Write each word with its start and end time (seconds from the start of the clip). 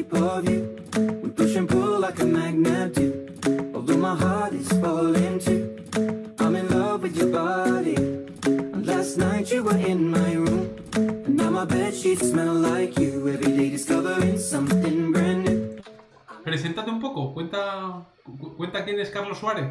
Shape 0.00 0.14
of 0.14 0.48
you. 0.48 0.76
We 1.22 1.30
push 1.30 1.56
and 1.56 1.68
pull 1.68 2.00
like 2.00 2.20
a 2.20 2.24
magnet 2.24 2.94
do. 2.94 3.26
Although 3.74 3.98
my 3.98 4.14
heart 4.16 4.52
is 4.52 4.68
falling 4.80 5.38
too. 5.38 5.76
I'm 6.38 6.56
in 6.56 6.68
love 6.68 7.02
with 7.02 7.16
your 7.16 7.28
body. 7.30 7.96
And 8.46 8.86
last 8.86 9.16
night 9.18 9.50
you 9.52 9.62
were 9.62 9.76
in 9.76 10.10
my 10.10 10.32
room. 10.34 10.70
And 10.94 11.36
now 11.36 11.50
my 11.50 11.64
bed 11.64 11.94
sheets 11.94 12.30
smell 12.30 12.54
like 12.54 12.98
you. 12.98 13.28
Every 13.28 13.52
day 13.52 13.70
discovering 13.70 14.38
something 14.38 15.12
brand 15.12 15.44
new. 15.44 15.76
Preséntate 16.44 16.90
un 16.90 17.00
poco, 17.00 17.34
cuenta, 17.34 18.06
cu- 18.24 18.56
cuenta 18.56 18.84
quién 18.84 18.98
es 18.98 19.10
Carlos 19.10 19.38
Suárez. 19.38 19.66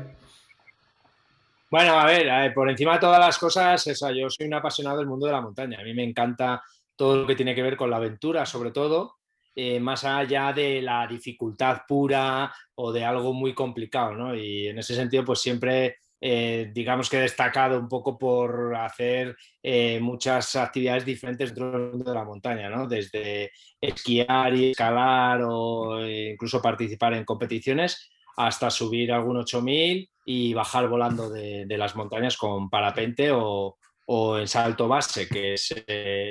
Bueno, 1.71 1.99
a 1.99 2.05
ver, 2.05 2.29
a 2.29 2.41
ver, 2.41 2.53
por 2.53 2.69
encima 2.69 2.93
de 2.93 2.99
todas 2.99 3.19
las 3.19 3.37
cosas, 3.37 3.85
esa, 3.87 4.11
yo 4.11 4.29
soy 4.29 4.47
un 4.47 4.53
apasionado 4.53 4.99
del 4.99 5.07
mundo 5.07 5.25
de 5.25 5.31
la 5.33 5.41
montaña. 5.41 5.79
A 5.79 5.83
mí 5.83 5.93
me 5.93 6.03
encanta 6.03 6.63
todo 6.95 7.17
lo 7.17 7.27
que 7.27 7.35
tiene 7.35 7.53
que 7.55 7.61
ver 7.63 7.75
con 7.75 7.89
la 7.89 7.97
aventura, 7.97 8.45
sobre 8.45 8.71
todo, 8.71 9.18
eh, 9.55 9.79
más 9.79 10.03
allá 10.03 10.53
de 10.53 10.81
la 10.81 11.07
dificultad 11.07 11.81
pura 11.87 12.53
o 12.75 12.91
de 12.91 13.03
algo 13.03 13.33
muy 13.33 13.53
complicado, 13.53 14.13
¿no? 14.13 14.35
Y 14.35 14.67
en 14.67 14.79
ese 14.79 14.95
sentido, 14.95 15.25
pues 15.25 15.41
siempre, 15.41 15.97
eh, 16.21 16.71
digamos 16.73 17.09
que 17.09 17.17
he 17.17 17.21
destacado 17.21 17.79
un 17.79 17.89
poco 17.89 18.17
por 18.17 18.75
hacer 18.75 19.35
eh, 19.61 19.99
muchas 19.99 20.55
actividades 20.55 21.03
diferentes 21.03 21.53
dentro 21.53 21.97
de 21.97 22.13
la 22.13 22.23
montaña, 22.23 22.69
¿no? 22.69 22.87
Desde 22.87 23.51
esquiar 23.81 24.55
y 24.55 24.71
escalar 24.71 25.41
o 25.43 26.07
incluso 26.07 26.61
participar 26.61 27.15
en 27.15 27.25
competiciones 27.25 28.09
hasta 28.37 28.69
subir 28.69 29.11
algún 29.11 29.37
8000 29.37 30.09
y 30.25 30.53
bajar 30.53 30.87
volando 30.87 31.29
de, 31.29 31.65
de 31.65 31.77
las 31.77 31.95
montañas 31.95 32.37
con 32.37 32.69
parapente 32.69 33.31
o, 33.31 33.77
o 34.05 34.39
en 34.39 34.47
salto 34.47 34.87
base, 34.87 35.27
que 35.27 35.55
es 35.55 35.83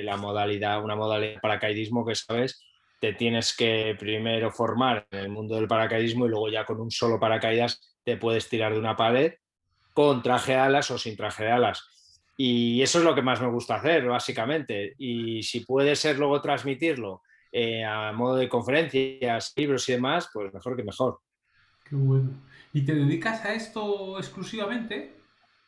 la 0.03 0.17
modalidad, 0.17 0.83
una 0.83 0.97
modalidad 0.97 1.35
de 1.35 1.41
paracaidismo 1.41 2.07
que 2.07 2.15
sabes, 2.15 2.68
te 3.01 3.13
tienes 3.13 3.57
que 3.57 3.97
primero 3.99 4.51
formar 4.51 5.07
en 5.11 5.19
el 5.21 5.29
mundo 5.29 5.57
del 5.57 5.69
paracaidismo 5.69 6.27
y 6.27 6.31
luego 6.31 6.49
ya 6.49 6.65
con 6.65 6.81
un 6.81 6.91
solo 6.91 7.21
paracaídas 7.21 7.97
te 8.05 8.17
puedes 8.17 8.49
tirar 8.49 8.73
de 8.73 8.79
una 8.79 8.97
pared 8.97 9.35
con 9.93 10.23
traje 10.23 10.53
de 10.53 10.59
alas 10.59 10.91
o 10.91 10.99
sin 10.99 11.17
traje 11.17 11.45
de 11.45 11.51
alas. 11.51 11.85
Y 12.37 12.81
eso 12.83 12.99
es 12.99 13.05
lo 13.05 13.15
que 13.15 13.23
más 13.23 13.41
me 13.41 13.51
gusta 13.51 13.77
hacer, 13.77 14.07
básicamente. 14.07 14.95
Y 14.97 15.43
si 15.43 15.61
puede 15.61 15.97
ser 15.97 16.19
luego 16.19 16.41
transmitirlo 16.41 17.23
eh, 17.51 17.85
a 17.85 18.13
modo 18.13 18.37
de 18.37 18.49
conferencias, 18.49 19.53
libros 19.57 19.89
y 19.89 19.93
demás, 19.93 20.31
pues 20.33 20.55
mejor 20.55 20.77
que 20.77 20.85
mejor. 20.85 21.21
Qué 21.85 21.97
bueno. 21.97 22.31
¿Y 22.73 22.83
te 22.83 22.95
dedicas 22.95 23.45
a 23.45 23.55
esto 23.55 24.19
exclusivamente? 24.19 25.17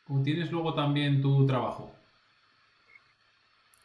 ¿O 0.07 0.21
tienes 0.21 0.51
luego 0.51 0.73
también 0.73 1.21
tu 1.21 1.45
trabajo? 1.45 1.91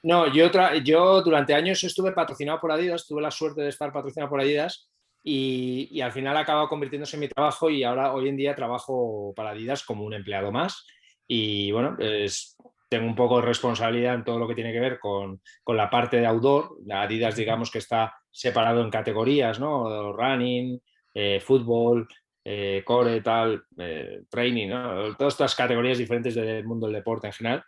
No, 0.06 0.32
yo, 0.32 0.48
yo 0.84 1.20
durante 1.20 1.52
años 1.52 1.82
estuve 1.82 2.12
patrocinado 2.12 2.60
por 2.60 2.70
Adidas, 2.70 3.08
tuve 3.08 3.20
la 3.20 3.32
suerte 3.32 3.62
de 3.62 3.70
estar 3.70 3.92
patrocinado 3.92 4.30
por 4.30 4.40
Adidas 4.40 4.88
y, 5.24 6.00
al 6.00 6.12
final 6.12 6.36
ha 6.36 6.40
acabado 6.40 6.68
convirtiéndose 6.68 7.16
en 7.16 7.20
mi 7.22 7.28
trabajo 7.28 7.68
y 7.70 7.82
ahora 7.82 8.12
hoy 8.14 8.28
en 8.28 8.36
día 8.36 8.54
trabajo 8.54 9.32
para 9.34 9.50
Adidas 9.50 9.82
como 9.82 10.04
un 10.04 10.14
empleado 10.14 10.52
más 10.52 10.86
y 11.26 11.72
bueno, 11.72 11.96
es- 11.98 12.56
tengo 12.88 13.06
un 13.08 13.16
poco 13.16 13.40
de 13.40 13.46
responsabilidad 13.46 14.14
en 14.14 14.22
todo 14.22 14.38
lo 14.38 14.46
que 14.46 14.54
tiene 14.54 14.72
que 14.72 14.78
ver 14.78 15.00
con, 15.00 15.40
con 15.64 15.76
la 15.76 15.90
parte 15.90 16.18
de 16.20 16.26
outdoor. 16.26 16.76
Adidas 16.88 17.34
digamos 17.34 17.68
que 17.72 17.78
está 17.78 18.14
separado 18.30 18.82
en 18.82 18.90
categorías, 18.90 19.58
¿no? 19.58 20.12
Running, 20.12 20.80
eh, 21.14 21.40
fútbol, 21.40 22.06
eh, 22.48 22.82
core, 22.84 23.20
tal, 23.22 23.64
eh, 23.76 24.22
training, 24.30 24.68
¿no? 24.68 25.16
Todas 25.16 25.34
estas 25.34 25.56
categorías 25.56 25.98
diferentes 25.98 26.32
del 26.36 26.64
mundo 26.64 26.86
del 26.86 26.94
deporte 26.94 27.26
en 27.26 27.32
general. 27.32 27.64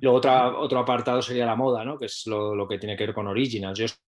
Luego 0.00 0.18
otra- 0.18 0.58
otro 0.58 0.80
apartado 0.80 1.22
sería 1.22 1.46
la 1.46 1.54
moda, 1.54 1.84
¿no? 1.84 1.96
que 1.96 2.06
es 2.06 2.26
lo, 2.26 2.52
lo 2.56 2.66
que 2.66 2.78
tiene 2.78 2.96
que 2.96 3.06
ver 3.06 3.14
con 3.14 3.28
Originals. 3.28 3.78
Yo 3.78 3.84
estoy 3.84 4.00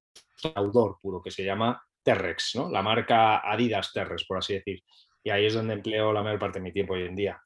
en 0.45 0.53
outdoor 0.57 0.99
puro, 1.03 1.21
que 1.21 1.31
se 1.31 1.45
llama 1.45 1.83
Terrex, 2.03 2.55
¿no? 2.57 2.71
la 2.71 2.81
marca 2.81 3.39
Adidas 3.47 3.93
Terrex, 3.93 4.25
por 4.25 4.39
así 4.39 4.55
decir. 4.55 4.83
Y 5.23 5.29
ahí 5.29 5.45
es 5.45 5.53
donde 5.55 5.75
empleo 5.75 6.15
la 6.15 6.23
mayor 6.23 6.39
parte 6.39 6.61
de 6.61 6.63
mi 6.63 6.73
tiempo 6.73 6.95
hoy 6.95 7.03
en 7.03 7.15
día. 7.15 7.39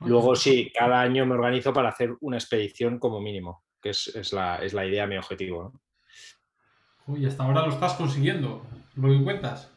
Luego 0.00 0.34
sí, 0.34 0.72
cada 0.72 1.02
año 1.02 1.26
me 1.26 1.34
organizo 1.34 1.74
para 1.74 1.90
hacer 1.90 2.16
una 2.22 2.38
expedición 2.38 2.98
como 2.98 3.20
mínimo, 3.20 3.64
que 3.82 3.90
es, 3.90 4.06
es 4.16 4.32
la, 4.32 4.56
es 4.62 4.72
la 4.72 4.86
idea, 4.86 5.06
mi 5.06 5.18
objetivo. 5.18 5.64
¿no? 5.74 5.80
Uy, 7.06 7.26
hasta 7.26 7.42
ahora 7.44 7.66
lo 7.66 7.72
estás 7.72 7.94
consiguiendo, 7.94 8.64
lo 8.96 9.08
que 9.10 9.22
cuentas. 9.24 9.72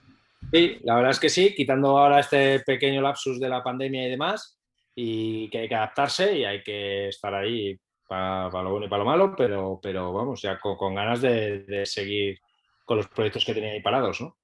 Sí, 0.51 0.77
la 0.83 0.95
verdad 0.95 1.11
es 1.11 1.19
que 1.19 1.29
sí, 1.29 1.53
quitando 1.55 1.97
ahora 1.97 2.19
este 2.19 2.59
pequeño 2.61 3.01
lapsus 3.01 3.39
de 3.39 3.49
la 3.49 3.63
pandemia 3.63 4.07
y 4.07 4.09
demás, 4.09 4.59
y 4.95 5.49
que 5.49 5.59
hay 5.59 5.69
que 5.69 5.75
adaptarse 5.75 6.37
y 6.37 6.45
hay 6.45 6.61
que 6.63 7.07
estar 7.09 7.33
ahí 7.33 7.77
para, 8.07 8.49
lo 8.61 8.71
bueno 8.71 8.85
y 8.87 8.89
para 8.89 9.03
lo 9.03 9.09
malo, 9.09 9.35
pero, 9.37 9.79
pero 9.81 10.11
vamos, 10.11 10.41
ya 10.41 10.59
con, 10.59 10.95
ganas 10.95 11.21
de, 11.21 11.83
seguir 11.85 12.39
con 12.83 12.97
los 12.97 13.07
proyectos 13.07 13.45
que 13.45 13.53
tenía 13.53 13.71
ahí 13.71 13.81
parados, 13.81 14.19
¿no? 14.19 14.35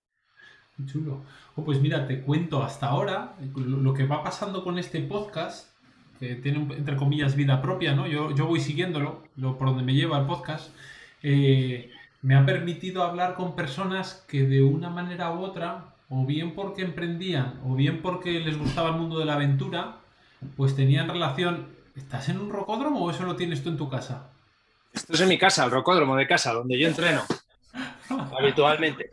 Chulo. 0.85 1.23
Oh, 1.55 1.65
pues 1.65 1.81
mira, 1.81 2.05
te 2.05 2.21
cuento 2.21 2.63
hasta 2.63 2.87
ahora 2.87 3.35
lo, 3.55 3.77
lo 3.77 3.93
que 3.93 4.05
va 4.05 4.23
pasando 4.23 4.63
con 4.63 4.77
este 4.77 5.01
podcast, 5.01 5.75
que 6.19 6.35
tiene, 6.35 6.59
entre 6.75 6.95
comillas, 6.95 7.35
vida 7.35 7.61
propia, 7.61 7.93
¿no? 7.93 8.07
Yo, 8.07 8.33
yo 8.33 8.45
voy 8.45 8.59
siguiéndolo, 8.59 9.23
lo, 9.35 9.57
por 9.57 9.69
donde 9.69 9.83
me 9.83 9.93
lleva 9.93 10.19
el 10.19 10.27
podcast. 10.27 10.73
Eh, 11.23 11.91
me 12.21 12.35
ha 12.35 12.45
permitido 12.45 13.03
hablar 13.03 13.35
con 13.35 13.55
personas 13.55 14.25
que 14.27 14.43
de 14.43 14.61
una 14.63 14.89
manera 14.89 15.31
u 15.31 15.41
otra, 15.43 15.93
o 16.09 16.25
bien 16.25 16.55
porque 16.55 16.81
emprendían, 16.83 17.59
o 17.65 17.75
bien 17.75 18.01
porque 18.01 18.39
les 18.39 18.57
gustaba 18.57 18.89
el 18.89 18.95
mundo 18.95 19.19
de 19.19 19.25
la 19.25 19.35
aventura, 19.35 19.97
pues 20.55 20.75
tenían 20.75 21.07
relación. 21.09 21.67
¿Estás 21.95 22.29
en 22.29 22.39
un 22.39 22.49
rocódromo 22.51 22.99
o 23.03 23.09
eso 23.11 23.23
lo 23.25 23.35
tienes 23.35 23.63
tú 23.63 23.69
en 23.69 23.77
tu 23.77 23.89
casa? 23.89 24.29
Esto 24.93 25.13
es 25.13 25.21
en 25.21 25.27
mi 25.29 25.37
casa, 25.37 25.65
el 25.65 25.71
rocódromo 25.71 26.15
de 26.15 26.27
casa, 26.27 26.53
donde 26.53 26.77
yo 26.79 26.87
entreno 26.87 27.21
habitualmente. 28.37 29.09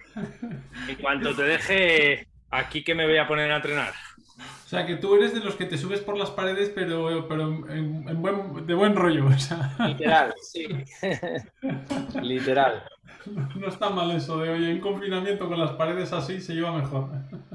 En 0.89 0.97
cuanto 0.97 1.35
te 1.35 1.43
deje 1.43 2.29
aquí 2.51 2.85
que 2.85 2.95
me 2.95 3.07
voy 3.07 3.17
a 3.19 3.27
poner 3.27 3.51
a 3.51 3.57
entrenar. 3.57 3.93
O 4.39 4.69
sea, 4.69 4.87
que 4.87 4.97
tú 4.97 5.15
eres 5.15 5.33
de 5.35 5.41
los 5.41 5.55
que 5.55 5.67
te 5.67 5.79
subes 5.79 6.01
por 6.01 6.17
las 6.17 6.31
paredes, 6.31 6.71
pero, 6.75 7.27
pero 7.29 7.43
en- 7.71 8.09
en 8.09 8.23
buen- 8.23 8.67
de 8.67 8.75
buen 8.75 8.95
rollo. 8.97 9.27
O 9.27 9.39
sea, 9.39 9.75
Literal, 9.87 10.35
sí. 10.43 10.67
Literal. 12.23 12.83
no 13.57 13.69
está 13.69 13.91
mal 13.91 14.11
eso 14.13 14.39
de 14.39 14.51
hoy 14.51 14.65
en 14.71 14.81
confinamiento 14.81 15.49
con 15.49 15.59
las 15.59 15.73
paredes 15.73 16.13
así 16.13 16.41
se 16.41 16.55
lleva 16.55 16.73
mejor. 16.77 17.11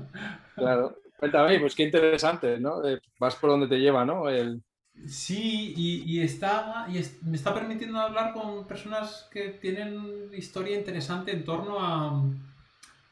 Claro. 0.58 0.96
Cuéntame, 1.16 1.60
pues 1.60 1.76
qué 1.76 1.84
interesante, 1.84 2.60
¿no? 2.60 2.86
Eh, 2.88 3.00
Vas 3.20 3.36
por 3.36 3.50
donde 3.50 3.68
te 3.68 3.78
lleva, 3.80 4.06
¿no? 4.06 4.30
El, 4.30 4.64
Sí, 5.08 5.74
y, 5.78 6.04
y 6.06 6.22
está, 6.22 6.86
y 6.90 6.98
es- 6.98 7.24
me 7.24 7.36
está 7.38 7.54
permitiendo 7.54 8.00
hablar 8.00 8.34
con 8.34 8.68
personas 8.68 9.28
que 9.32 9.50
tienen 9.50 10.30
historia 10.34 10.78
interesante 10.78 11.32
en 11.32 11.44
torno 11.46 11.80
a 11.80 12.22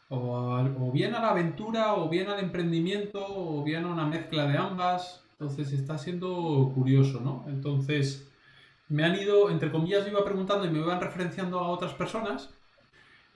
o, 0.10 0.38
a- 0.38 0.64
o 0.80 0.92
bien 0.92 1.16
a 1.16 1.22
la 1.22 1.32
aventura, 1.32 1.96
o 1.96 2.10
bien 2.10 2.30
al 2.30 2.40
emprendimiento, 2.40 3.26
o 3.28 3.64
bien 3.64 3.86
a 3.86 3.90
una 3.90 4.06
mezcla 4.08 4.48
de 4.48 4.58
ambas. 4.58 5.26
Entonces 5.34 5.72
está 5.74 5.98
siendo 5.98 6.72
curioso, 6.76 7.22
¿no? 7.22 7.46
Entonces 7.50 8.27
me 8.90 9.04
han 9.04 9.16
ido, 9.16 9.50
entre 9.50 9.72
comillas, 9.72 10.06
yo 10.06 10.12
iba 10.12 10.24
preguntando 10.24 10.66
y 10.66 10.70
me 10.70 10.80
iban 10.80 11.02
referenciando 11.02 11.60
a 11.60 11.70
otras 11.70 11.94
personas. 11.94 12.50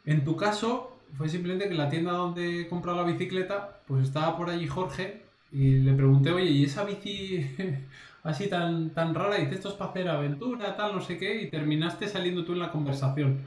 En 0.06 0.24
tu 0.24 0.36
caso, 0.36 0.98
fue 1.18 1.30
simplemente 1.30 1.68
que 1.70 1.76
la 1.76 1.90
tienda 1.90 2.14
donde 2.14 2.62
he 2.62 2.68
comprado 2.68 2.98
la 3.00 3.12
bicicleta, 3.12 3.82
pues 3.88 4.04
estaba 4.04 4.38
por 4.38 4.50
allí 4.50 4.68
Jorge 4.68 5.24
y 5.52 5.80
le 5.80 5.94
pregunté, 5.94 6.32
oye, 6.32 6.50
¿y 6.50 6.64
esa 6.64 6.86
bici 6.86 7.46
así 8.24 8.48
tan, 8.48 8.92
tan 8.92 9.14
rara? 9.14 9.38
Y 9.38 9.44
dice, 9.44 9.56
esto 9.56 9.70
es 9.70 9.76
para 9.76 9.92
hacer 9.92 10.10
aventura, 10.10 10.76
tal, 10.76 10.96
no 10.96 11.02
sé 11.02 11.18
qué, 11.18 11.42
y 11.42 11.50
terminaste 11.50 12.08
saliendo 12.08 12.46
tú 12.46 12.54
en 12.54 12.60
la 12.60 12.72
conversación. 12.72 13.42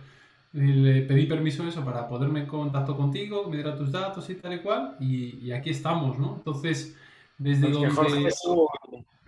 Y 0.52 0.60
le 0.60 1.02
pedí 1.02 1.26
permiso 1.26 1.66
eso 1.66 1.84
para 1.84 2.06
ponerme 2.08 2.40
en 2.40 2.46
contacto 2.46 2.96
contigo, 2.96 3.44
que 3.44 3.50
me 3.50 3.56
diera 3.56 3.76
tus 3.76 3.90
datos 3.90 4.28
y 4.30 4.36
tal 4.36 4.52
y 4.54 4.58
cual, 4.60 4.96
y, 5.00 5.38
y 5.38 5.52
aquí 5.52 5.70
estamos, 5.70 6.18
¿no? 6.18 6.36
Entonces, 6.36 6.96
desde 7.38 7.66
Es 7.66 7.72
que 7.72 7.86
donde... 7.86 7.90
Jorge 7.90 8.22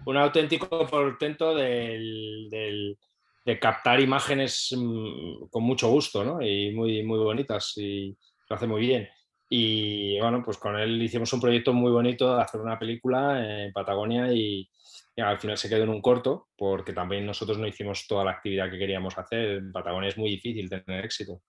un, 0.07 0.17
auténtico 0.17 0.87
portento 0.87 1.55
del, 1.55 2.49
del- 2.51 2.99
de 3.45 3.59
captar 3.61 4.01
imágenes 4.01 4.75
mm, 4.77 5.47
con 5.51 5.63
mucho 5.63 5.89
gusto, 5.89 6.25
¿no? 6.25 6.43
Y 6.43 6.73
muy, 6.73 7.03
muy 7.05 7.19
bonitas 7.19 7.75
y 7.77 8.17
lo 8.49 8.57
hace 8.57 8.67
muy 8.67 8.81
bien. 8.81 9.09
Y 9.49 10.19
bueno, 10.21 10.43
pues 10.45 10.59
con 10.59 10.77
él 10.77 11.01
hicimos 11.01 11.33
un 11.33 11.41
proyecto 11.41 11.73
muy 11.73 11.93
bonito 11.93 12.35
de 12.35 12.43
hacer 12.43 12.61
una 12.61 12.79
película 12.79 13.65
en 13.65 13.73
Patagonia 13.73 14.33
y, 14.33 14.69
y 15.15 15.21
al 15.21 15.39
final 15.39 15.57
se 15.57 15.69
quedó 15.69 15.85
en 15.85 15.91
un 15.91 16.03
corto 16.03 16.49
porque 16.57 16.93
también 16.93 17.25
nosotros 17.25 17.59
no 17.59 17.67
hicimos 17.69 18.07
toda 18.09 18.25
la 18.25 18.33
actividad 18.33 18.69
que 18.71 18.79
queríamos 18.79 19.17
hacer. 19.17 19.59
En 19.59 19.73
Patagonia 19.73 20.09
es 20.09 20.19
muy 20.19 20.31
difícil 20.31 20.69
tener 20.69 21.05
éxito. 21.05 21.43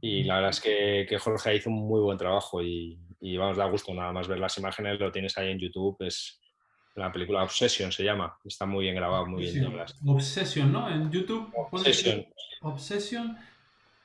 Y 0.00 0.22
la 0.24 0.36
verdad 0.36 0.50
es 0.50 0.60
que, 0.60 1.06
que 1.08 1.18
Jorge 1.18 1.56
hizo 1.56 1.70
un 1.70 1.88
muy 1.88 2.00
buen 2.00 2.18
trabajo 2.18 2.62
y, 2.62 2.98
y, 3.20 3.36
vamos, 3.36 3.56
da 3.56 3.66
gusto 3.66 3.92
nada 3.94 4.12
más 4.12 4.28
ver 4.28 4.38
las 4.38 4.56
imágenes, 4.58 5.00
lo 5.00 5.10
tienes 5.10 5.36
ahí 5.38 5.50
en 5.50 5.58
YouTube, 5.58 5.96
es 6.00 6.40
la 6.94 7.10
película 7.10 7.42
Obsession 7.42 7.90
se 7.90 8.04
llama, 8.04 8.36
está 8.44 8.66
muy 8.66 8.84
bien 8.84 8.96
grabado, 8.96 9.26
muy 9.26 9.42
bien. 9.42 9.64
Obsession, 9.66 10.08
Obsession 10.08 10.72
¿no? 10.72 10.88
En 10.88 11.10
YouTube. 11.10 11.50
Obsession. 11.54 12.26
Obsession. 12.62 13.38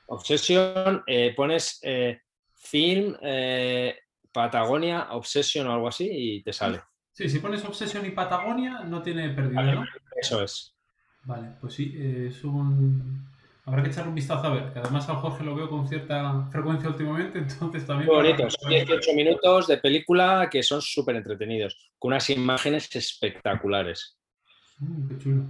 Obsession, 0.06 1.02
eh, 1.06 1.34
pones 1.36 1.80
eh, 1.82 2.22
film 2.54 3.14
eh, 3.20 3.98
Patagonia 4.32 5.08
Obsession 5.12 5.66
o 5.66 5.72
algo 5.74 5.88
así 5.88 6.08
y 6.10 6.42
te 6.42 6.52
sale. 6.52 6.80
Sí, 7.12 7.28
si 7.28 7.40
pones 7.40 7.64
Obsession 7.64 8.06
y 8.06 8.10
Patagonia 8.10 8.80
no 8.84 9.02
tiene 9.02 9.28
pérdida, 9.30 9.62
¿no? 9.62 9.84
Eso 10.16 10.42
es. 10.42 10.74
Vale, 11.24 11.48
pues 11.60 11.74
sí, 11.74 11.94
es 11.96 12.42
un... 12.44 13.28
Habrá 13.68 13.82
que 13.82 13.90
echarle 13.90 14.08
un 14.08 14.14
vistazo 14.14 14.46
a 14.46 14.50
ver, 14.54 14.72
que 14.72 14.78
además 14.78 15.06
al 15.10 15.16
Jorge 15.16 15.44
lo 15.44 15.54
veo 15.54 15.68
con 15.68 15.86
cierta 15.86 16.48
frecuencia 16.50 16.88
últimamente, 16.88 17.38
entonces 17.46 17.84
también... 17.84 18.08
Bonitos, 18.08 18.56
18 18.66 19.12
minutos 19.12 19.66
de 19.66 19.76
película 19.76 20.48
que 20.50 20.62
son 20.62 20.80
súper 20.80 21.16
entretenidos, 21.16 21.76
con 21.98 22.12
unas 22.12 22.30
imágenes 22.30 22.88
espectaculares. 22.96 24.16
Mm, 24.78 25.08
qué 25.08 25.18
chulo. 25.18 25.44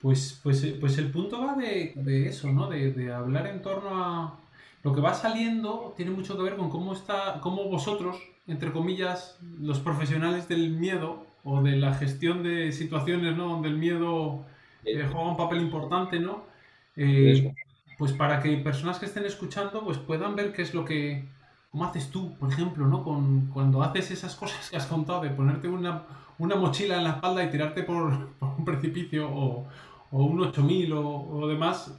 Pues, 0.00 0.40
pues, 0.42 0.66
pues 0.80 0.98
el 0.98 1.12
punto 1.12 1.40
va 1.40 1.54
de, 1.54 1.92
de 1.94 2.26
eso, 2.26 2.50
¿no? 2.50 2.68
De, 2.68 2.90
de, 2.90 3.12
hablar 3.12 3.46
en 3.46 3.62
torno 3.62 4.04
a... 4.04 4.40
Lo 4.82 4.92
que 4.92 5.00
va 5.00 5.14
saliendo 5.14 5.94
tiene 5.96 6.10
mucho 6.10 6.36
que 6.36 6.42
ver 6.42 6.56
con 6.56 6.68
cómo 6.68 6.92
está, 6.92 7.38
cómo 7.40 7.68
vosotros, 7.68 8.16
entre 8.48 8.72
comillas, 8.72 9.38
los 9.60 9.78
profesionales 9.78 10.48
del 10.48 10.70
miedo 10.70 11.24
o 11.44 11.62
de 11.62 11.76
la 11.76 11.94
gestión 11.94 12.42
de 12.42 12.72
situaciones, 12.72 13.36
¿no? 13.36 13.48
Donde 13.48 13.68
el 13.68 13.76
miedo 13.76 14.44
eh, 14.84 15.06
juega 15.12 15.30
un 15.30 15.36
papel 15.36 15.60
importante, 15.60 16.18
¿no? 16.18 16.50
Eh, 16.96 17.54
pues 17.98 18.12
para 18.12 18.40
que 18.40 18.56
personas 18.58 18.98
que 18.98 19.06
estén 19.06 19.24
escuchando 19.24 19.84
pues 19.84 19.98
puedan 19.98 20.36
ver 20.36 20.52
qué 20.52 20.62
es 20.62 20.74
lo 20.74 20.84
que... 20.84 21.28
¿Cómo 21.70 21.86
haces 21.86 22.10
tú, 22.10 22.36
por 22.36 22.52
ejemplo, 22.52 22.86
¿no? 22.86 23.02
Con, 23.02 23.46
cuando 23.46 23.82
haces 23.82 24.10
esas 24.10 24.34
cosas 24.34 24.68
que 24.68 24.76
has 24.76 24.84
contado, 24.84 25.22
de 25.22 25.30
ponerte 25.30 25.68
una, 25.68 26.04
una 26.38 26.54
mochila 26.56 26.96
en 26.96 27.04
la 27.04 27.10
espalda 27.12 27.42
y 27.42 27.50
tirarte 27.50 27.82
por, 27.82 28.28
por 28.38 28.50
un 28.58 28.64
precipicio 28.64 29.30
o, 29.30 29.66
o 30.10 30.24
un 30.24 30.40
8000 30.40 30.92
o, 30.92 31.00
o, 31.06 31.48
demás, 31.48 31.98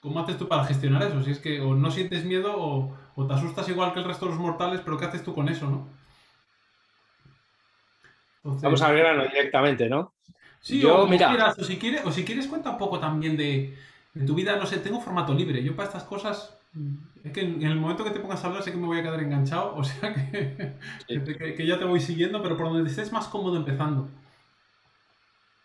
¿cómo 0.00 0.20
haces 0.20 0.38
tú 0.38 0.48
para 0.48 0.64
gestionar 0.64 1.02
eso? 1.02 1.22
Si 1.22 1.32
es 1.32 1.38
que 1.38 1.60
o 1.60 1.74
no 1.74 1.90
sientes 1.90 2.24
miedo 2.24 2.54
o, 2.56 2.96
o, 3.14 3.26
te 3.26 3.34
asustas 3.34 3.68
igual 3.68 3.92
que 3.92 3.98
el 3.98 4.06
resto 4.06 4.24
de 4.26 4.32
los 4.32 4.40
mortales, 4.40 4.80
pero 4.82 4.96
¿qué 4.96 5.04
haces 5.04 5.22
tú 5.22 5.34
con 5.34 5.48
eso, 5.48 5.68
no? 5.68 5.88
Entonces, 8.36 8.62
Vamos 8.62 8.80
al 8.80 8.96
grano 8.96 9.24
directamente, 9.24 9.88
¿no? 9.88 10.14
Sí, 10.60 10.80
Yo, 10.80 11.02
o, 11.02 11.06
mira... 11.06 11.28
quieras, 11.28 11.58
o, 11.58 11.64
si 11.64 11.78
quieres, 11.78 12.06
o 12.06 12.12
si 12.12 12.24
quieres 12.24 12.46
cuenta 12.46 12.70
un 12.70 12.78
poco 12.78 12.98
también 12.98 13.36
de, 13.36 13.76
de 14.14 14.26
tu 14.26 14.34
vida, 14.34 14.56
no 14.56 14.66
sé, 14.66 14.78
tengo 14.78 15.00
formato 15.00 15.34
libre. 15.34 15.62
Yo 15.62 15.76
para 15.76 15.88
estas 15.88 16.04
cosas, 16.04 16.58
es 17.24 17.32
que 17.32 17.40
en 17.40 17.62
el 17.62 17.76
momento 17.76 18.04
que 18.04 18.10
te 18.10 18.20
pongas 18.20 18.42
a 18.44 18.48
hablar 18.48 18.62
sé 18.62 18.72
que 18.72 18.78
me 18.78 18.86
voy 18.86 18.98
a 18.98 19.02
quedar 19.02 19.20
enganchado, 19.20 19.74
o 19.76 19.84
sea 19.84 20.14
que, 20.14 20.76
sí. 21.08 21.20
que, 21.24 21.54
que 21.54 21.66
ya 21.66 21.78
te 21.78 21.84
voy 21.84 22.00
siguiendo, 22.00 22.42
pero 22.42 22.56
por 22.56 22.66
donde 22.72 22.88
estés 22.88 23.12
más 23.12 23.28
cómodo 23.28 23.56
empezando. 23.56 24.08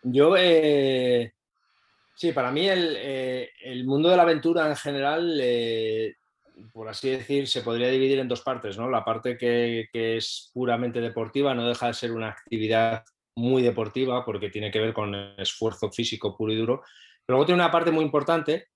Yo, 0.08 0.36
eh, 0.38 1.32
sí, 2.14 2.30
para 2.30 2.52
mí 2.52 2.68
el, 2.68 2.94
eh, 2.96 3.50
el, 3.64 3.84
mundo 3.84 4.08
de 4.08 4.16
la 4.16 4.22
aventura 4.22 4.68
en 4.68 4.76
general, 4.76 5.40
eh, 5.42 6.14
por 6.72 6.88
así 6.88 7.10
decir, 7.10 7.48
se 7.48 7.62
podría 7.62 7.88
dividir 7.88 8.20
en 8.20 8.28
dos 8.28 8.42
partes, 8.42 8.78
¿no? 8.78 8.88
La 8.88 9.04
parte 9.04 9.36
que, 9.36 9.88
que, 9.92 10.18
es 10.18 10.52
puramente 10.54 11.00
deportiva 11.00 11.54
no 11.54 11.66
deja 11.66 11.88
de 11.88 11.94
ser 11.94 12.12
una 12.12 12.28
actividad 12.28 13.02
muy 13.34 13.62
deportiva 13.62 14.24
porque 14.24 14.48
tiene 14.48 14.70
que 14.70 14.78
ver 14.78 14.94
con 14.94 15.12
esfuerzo 15.38 15.90
físico 15.90 16.36
puro 16.36 16.52
y 16.52 16.56
duro, 16.56 16.82
luego 17.28 17.46
tiene 17.46 17.60
una 17.60 17.70
parte 17.70 17.90
muy 17.90 18.04
importante 18.04 18.68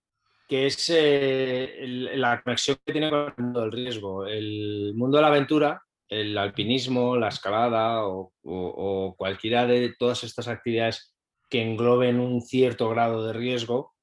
que 0.49 0.67
es 0.67 0.91
eh, 0.91 1.85
el, 1.85 2.21
la 2.21 2.43
conexión 2.43 2.77
que 2.85 2.93
tiene 2.93 3.09
con 3.09 3.27
el 3.27 3.35
mundo 3.37 3.61
del 3.61 3.73
riesgo. 3.73 4.27
El 4.27 4.93
mundo 4.97 5.19
de 5.19 5.23
la 5.23 5.29
aventura, 5.29 5.81
el 6.09 6.37
alpinismo, 6.37 7.17
la 7.17 7.29
escalada 7.29 8.05
o, 8.05 8.33
o, 8.43 9.11
o 9.13 9.17
cualquiera 9.17 9.65
de 9.67 9.95
todas 9.97 10.25
estas 10.25 10.49
actividades 10.49 11.15
que 11.49 11.63
engloben 11.63 12.19
un 12.19 12.43
cierto 12.43 12.89
grado 12.89 13.27
de 13.27 13.33
riesgo, 13.33 13.95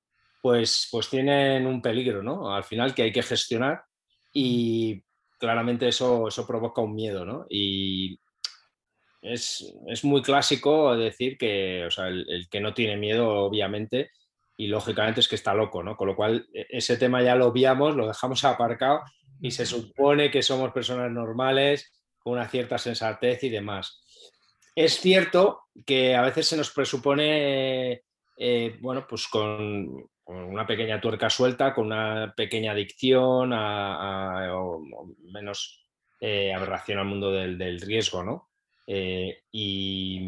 pues, 0.42 0.88
pues 0.90 1.10
tienen 1.10 1.66
un 1.68 1.82
peligro, 1.82 2.24
¿no? 2.24 2.54
Al 2.54 2.64
final 2.64 2.96
que 2.96 3.04
hay 3.04 3.12
que 3.12 3.24
gestionar 3.24 3.84
y 4.32 5.04
claramente 5.38 5.90
eso, 5.90 6.28
eso 6.30 6.48
provoca 6.48 6.82
un 6.82 6.96
miedo, 6.96 7.26
¿no? 7.26 7.46
Y 7.50 8.20
es, 9.22 9.74
es 9.88 10.04
muy 10.06 10.22
clásico 10.22 10.96
decir 10.96 11.38
que 11.38 11.86
o 11.86 11.92
sea, 11.92 12.08
el, 12.08 12.26
el, 12.30 12.50
que 12.50 12.62
no 12.62 12.74
tiene 12.74 12.96
miedo, 12.96 13.28
obviamente, 13.30 14.12
y 14.58 14.68
lógicamente 14.68 15.20
es 15.20 15.28
que 15.28 15.36
está 15.36 15.54
loco, 15.54 15.84
¿no? 15.84 15.96
Con 15.96 16.08
lo 16.08 16.16
cual 16.16 16.50
e, 16.54 16.66
ese 16.70 16.98
tema 16.98 17.22
ya 17.22 17.36
lo 17.36 17.48
obviamos, 17.48 17.96
lo 17.96 18.08
dejamos 18.08 18.44
aparcado 18.44 19.02
y 19.40 19.52
se 19.52 19.66
supone 19.66 20.32
que 20.32 20.42
somos 20.42 20.72
personas 20.72 21.12
normales, 21.12 21.94
con 22.18 22.34
una 22.34 22.50
cierta 22.50 22.78
sensatez 22.78 23.44
y 23.44 23.50
demás. 23.50 24.04
Es 24.76 25.00
cierto 25.00 25.62
que 25.86 26.16
a 26.16 26.22
veces 26.22 26.48
se 26.48 26.58
nos 26.58 26.72
presupone, 26.72 28.02
eh, 28.38 28.78
bueno, 28.82 29.06
pues 29.08 29.28
con, 29.28 30.10
con, 30.24 30.38
una 30.38 30.66
pequeña 30.66 31.00
tuerca 31.00 31.30
suelta, 31.30 31.74
con 31.74 31.88
una 31.88 32.34
pequeña 32.36 32.72
adicción 32.72 33.54
a, 33.54 34.46
a, 34.46 34.58
o, 34.58 34.78
o 34.78 35.08
menos 35.32 35.88
eh, 36.20 36.52
aberración 36.52 37.00
al 37.00 37.06
mundo 37.06 37.32
del, 37.32 37.58
del 37.58 37.80
riesgo, 37.80 38.24
¿no? 38.24 38.50
Eh, 38.88 39.44
y, 39.52 40.20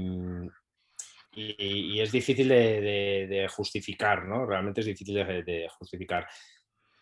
y, 1.39 1.95
y, 1.95 2.01
es 2.01 2.11
difícil 2.11 2.49
de, 2.49 2.81
de, 2.81 3.27
de, 3.27 3.47
justificar, 3.47 4.25
¿no? 4.25 4.45
Realmente 4.45 4.81
es 4.81 4.87
difícil 4.87 5.15
de, 5.15 5.43
de, 5.43 5.67
justificar. 5.69 6.27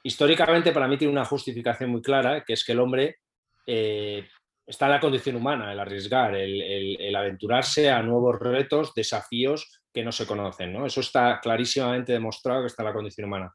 Históricamente 0.03 0.71
para 0.71 0.87
mí 0.87 0.97
tiene 0.97 1.11
una 1.11 1.25
justificación 1.25 1.89
muy 1.89 2.01
clara, 2.01 2.43
que 2.45 2.53
es 2.53 2.63
que 2.63 2.73
el 2.73 2.79
hombre 2.79 3.17
eh, 3.65 4.27
está 4.65 4.85
en 4.85 4.91
la 4.91 4.99
condición 4.99 5.35
humana, 5.35 5.71
el 5.71 5.79
arriesgar, 5.79 6.35
el, 6.35 6.61
el, 6.61 7.01
el, 7.01 7.15
aventurarse 7.15 7.89
a 7.89 8.01
nuevos 8.03 8.39
retos, 8.39 8.93
desafíos 8.93 9.81
que 9.91 10.03
no 10.03 10.11
se 10.11 10.27
conocen, 10.27 10.73
¿no? 10.73 10.85
Eso 10.85 11.01
está 11.01 11.39
clarísimamente 11.41 12.13
demostrado 12.13 12.61
que 12.61 12.67
está 12.67 12.83
en 12.83 12.87
la 12.87 12.93
condición 12.93 13.27
humana. 13.27 13.51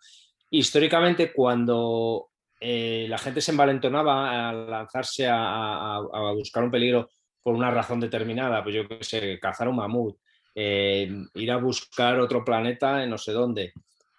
Históricamente 0.50 1.32
cuando 1.32 2.28
eh, 2.61 3.06
la 3.08 3.19
gente 3.19 3.40
se 3.40 3.52
envalentonaba 3.52 4.49
a 4.49 4.52
lanzarse 4.52 5.28
a, 5.28 5.37
a, 5.37 5.96
a 5.96 6.32
buscar 6.32 6.64
un 6.64 6.70
peligro 6.70 7.08
por 7.43 7.55
una 7.55 7.70
razón 7.70 8.00
determinada, 8.00 8.62
pues 8.62 8.75
yo 8.75 8.88
qué 8.88 9.02
sé, 9.02 9.38
cazar 9.40 9.69
un 9.69 9.76
mamut, 9.76 10.17
ir 10.54 11.50
a 11.50 11.56
buscar 11.56 12.20
otro 12.20 12.44
planeta 12.44 13.02
en 13.02 13.10
no 13.10 13.19
sé 13.19 13.32
dónde. 13.32 13.72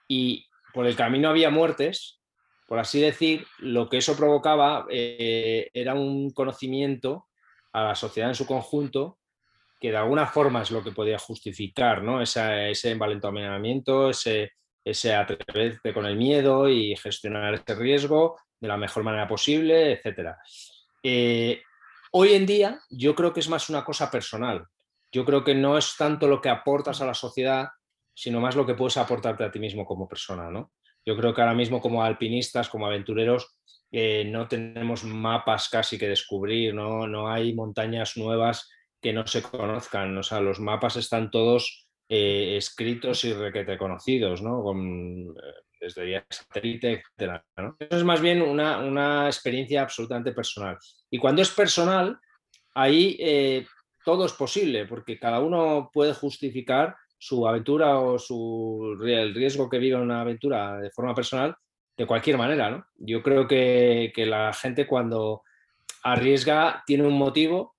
Y 0.08 0.46
por 0.74 0.88
el 0.88 0.96
camino 0.96 1.30
había 1.30 1.50
muertes, 1.50 2.20
por 2.68 2.80
así 2.80 3.00
decir, 3.00 3.46
lo 3.60 3.90
que 3.90 3.98
eso 3.98 4.16
provocaba 4.16 4.86
eh, 4.90 5.70
era 5.74 5.94
un 5.94 6.32
conocimiento 6.32 7.28
a 7.72 7.84
la 7.84 7.96
sociedad 7.96 8.30
en 8.30 8.36
su 8.36 8.46
conjunto 8.46 9.20
que 9.80 9.92
de 9.92 9.98
alguna 9.98 10.28
forma 10.28 10.62
es 10.62 10.72
lo 10.72 10.82
que 10.82 10.94
podía 10.94 11.20
justificar 11.20 12.02
¿no? 12.04 12.22
ese, 12.22 12.72
ese 12.72 12.92
envalentonamiento, 12.92 14.10
ese, 14.10 14.54
ese 14.84 15.14
atreverse 15.14 15.94
con 15.94 16.06
el 16.06 16.16
miedo 16.16 16.70
y 16.70 16.96
gestionar 16.96 17.54
ese 17.54 17.76
riesgo 17.76 18.40
de 18.62 18.70
la 18.70 18.78
mejor 18.78 19.04
manera 19.04 19.28
posible, 19.28 19.92
etc. 19.92 20.38
Eh, 21.04 21.62
hoy 22.12 22.34
en 22.34 22.46
día 22.46 22.80
yo 22.90 23.14
creo 23.14 23.34
que 23.34 23.42
es 23.42 23.50
más 23.50 23.70
una 23.70 23.84
cosa 23.84 24.10
personal 24.10 24.66
yo 25.14 25.24
creo 25.26 25.44
que 25.44 25.54
no 25.54 25.78
es 25.78 25.96
tanto 25.96 26.28
lo 26.28 26.42
que 26.42 26.50
aportas 26.50 27.00
a 27.02 27.06
la 27.06 27.14
sociedad, 27.14 27.68
sino 28.16 28.42
más 28.42 28.56
lo 28.56 28.66
que 28.66 28.74
puedes 28.74 28.98
aportarte 28.98 29.44
a 29.44 29.52
ti 29.52 29.60
mismo 29.60 29.86
como 29.86 30.10
persona, 30.10 30.50
¿no? 30.50 30.72
Yo 31.06 31.16
creo 31.16 31.34
que 31.34 31.42
ahora 31.42 31.54
mismo 31.54 31.80
como 31.80 32.04
alpinistas, 32.04 32.68
como 32.68 32.88
aventureros, 32.88 33.58
eh, 33.92 34.26
no 34.26 34.48
tenemos 34.48 35.04
mapas 35.04 35.70
casi 35.70 36.00
que 36.00 36.08
descubrir, 36.08 36.74
¿no? 36.74 37.06
no 37.06 37.30
hay 37.30 37.54
montañas 37.54 38.18
nuevas 38.18 38.72
que 39.00 39.14
no 39.14 39.28
se 39.28 39.44
conozcan, 39.44 40.18
o 40.18 40.24
sea, 40.24 40.40
los 40.40 40.60
mapas 40.60 40.96
están 40.96 41.30
todos 41.30 41.88
eh, 42.10 42.56
escritos 42.58 43.24
y 43.26 43.34
requete 43.34 43.78
conocidos, 43.78 44.42
¿no? 44.42 44.64
Con, 44.64 45.36
eh, 45.38 45.54
desde 45.80 46.26
satélite, 46.30 47.04
etc. 47.20 47.44
Eso 47.78 47.98
es 47.98 48.04
más 48.04 48.22
bien 48.22 48.42
una, 48.42 48.80
una, 48.80 49.28
experiencia 49.28 49.82
absolutamente 49.82 50.32
personal. 50.32 50.78
Y 51.12 51.18
cuando 51.18 51.42
es 51.42 51.52
personal, 51.52 52.18
ahí 52.74 53.18
todo 54.04 54.26
es 54.26 54.34
posible, 54.34 54.86
porque 54.86 55.20
cada 55.20 55.40
uno 55.40 55.90
puede 55.94 56.14
justificar 56.14 56.96
su 57.18 57.48
aventura 57.48 58.00
o 58.00 58.20
su, 58.20 58.98
el 59.06 59.34
riesgo 59.34 59.70
que 59.70 59.80
vive 59.80 59.96
una 59.96 60.22
aventura 60.22 60.78
de 60.80 60.92
forma 60.92 61.16
personal 61.16 61.56
de 61.96 62.06
cualquier 62.06 62.38
manera. 62.38 62.70
¿no? 62.70 62.86
Yo 62.96 63.24
creo 63.24 63.48
que, 63.48 64.12
que, 64.14 64.26
la 64.26 64.52
gente 64.54 64.86
cuando 64.86 65.44
arriesga 66.04 66.84
tiene 66.86 67.08
un 67.08 67.18
motivo 67.18 67.76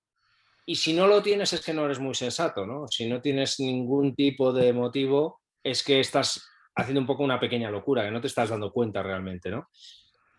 y 0.66 0.76
si 0.76 0.94
no 0.94 1.06
lo 1.06 1.22
tienes 1.22 1.52
es 1.52 1.64
que 1.64 1.74
no 1.74 1.84
eres 1.84 1.98
muy 1.98 2.14
sensato. 2.14 2.66
¿no? 2.66 2.88
Si 2.88 3.06
no 3.06 3.20
tienes 3.20 3.60
ningún 3.60 4.14
tipo 4.14 4.52
de 4.52 4.72
motivo 4.72 5.40
es 5.62 5.82
que 5.82 6.00
estás 6.00 6.48
haciendo 6.74 7.00
un 7.00 7.06
poco 7.06 7.22
una 7.22 7.38
pequeña 7.38 7.70
locura, 7.70 8.04
que 8.04 8.10
no 8.10 8.20
te 8.20 8.28
estás 8.28 8.48
dando 8.48 8.72
cuenta 8.72 9.02
realmente. 9.02 9.50
¿no? 9.50 9.68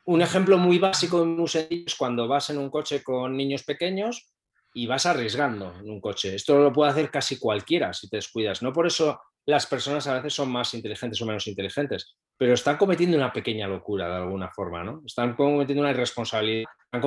un 0.05 0.21
ejemplo 0.21 0.57
muy 0.57 0.79
básico 0.79 1.25
muy 1.25 1.47
sencillo 1.47 1.85
es 1.87 1.95
cuando 1.95 2.27
vas 2.27 2.49
en 2.49 2.57
un 2.57 2.69
coche 2.69 3.03
con 3.03 3.35
niños 3.35 3.63
pequeños 3.63 4.34
y 4.77 4.87
vas 4.87 5.05
arriesgando 5.05 5.73
en 5.79 5.89
un 5.89 6.01
coche. 6.01 6.35
Esto 6.35 6.59
lo 6.59 6.73
puede 6.73 6.91
hacer 6.91 7.09
casi 7.09 7.39
cualquiera 7.39 7.93
si 7.93 8.09
te 8.09 8.17
descuidas. 8.17 8.61
No 8.61 8.73
por 8.73 8.85
eso 8.85 9.21
las 9.45 9.65
personas 9.67 10.05
a 10.07 10.15
veces 10.15 10.33
son 10.33 10.51
más 10.51 10.73
inteligentes 10.73 11.21
o 11.21 11.25
menos 11.25 11.47
inteligentes, 11.47 12.17
pero 12.37 12.53
están 12.53 12.75
cometiendo 12.75 13.15
una 13.15 13.31
pequeña 13.31 13.69
locura 13.69 14.09
de 14.09 14.15
alguna 14.15 14.51
forma, 14.51 14.83
¿no? 14.83 15.01
Están 15.05 15.33
cometiendo 15.35 15.81
una 15.81 15.91
irresponsabilidad, 15.91 16.69
están 16.91 17.01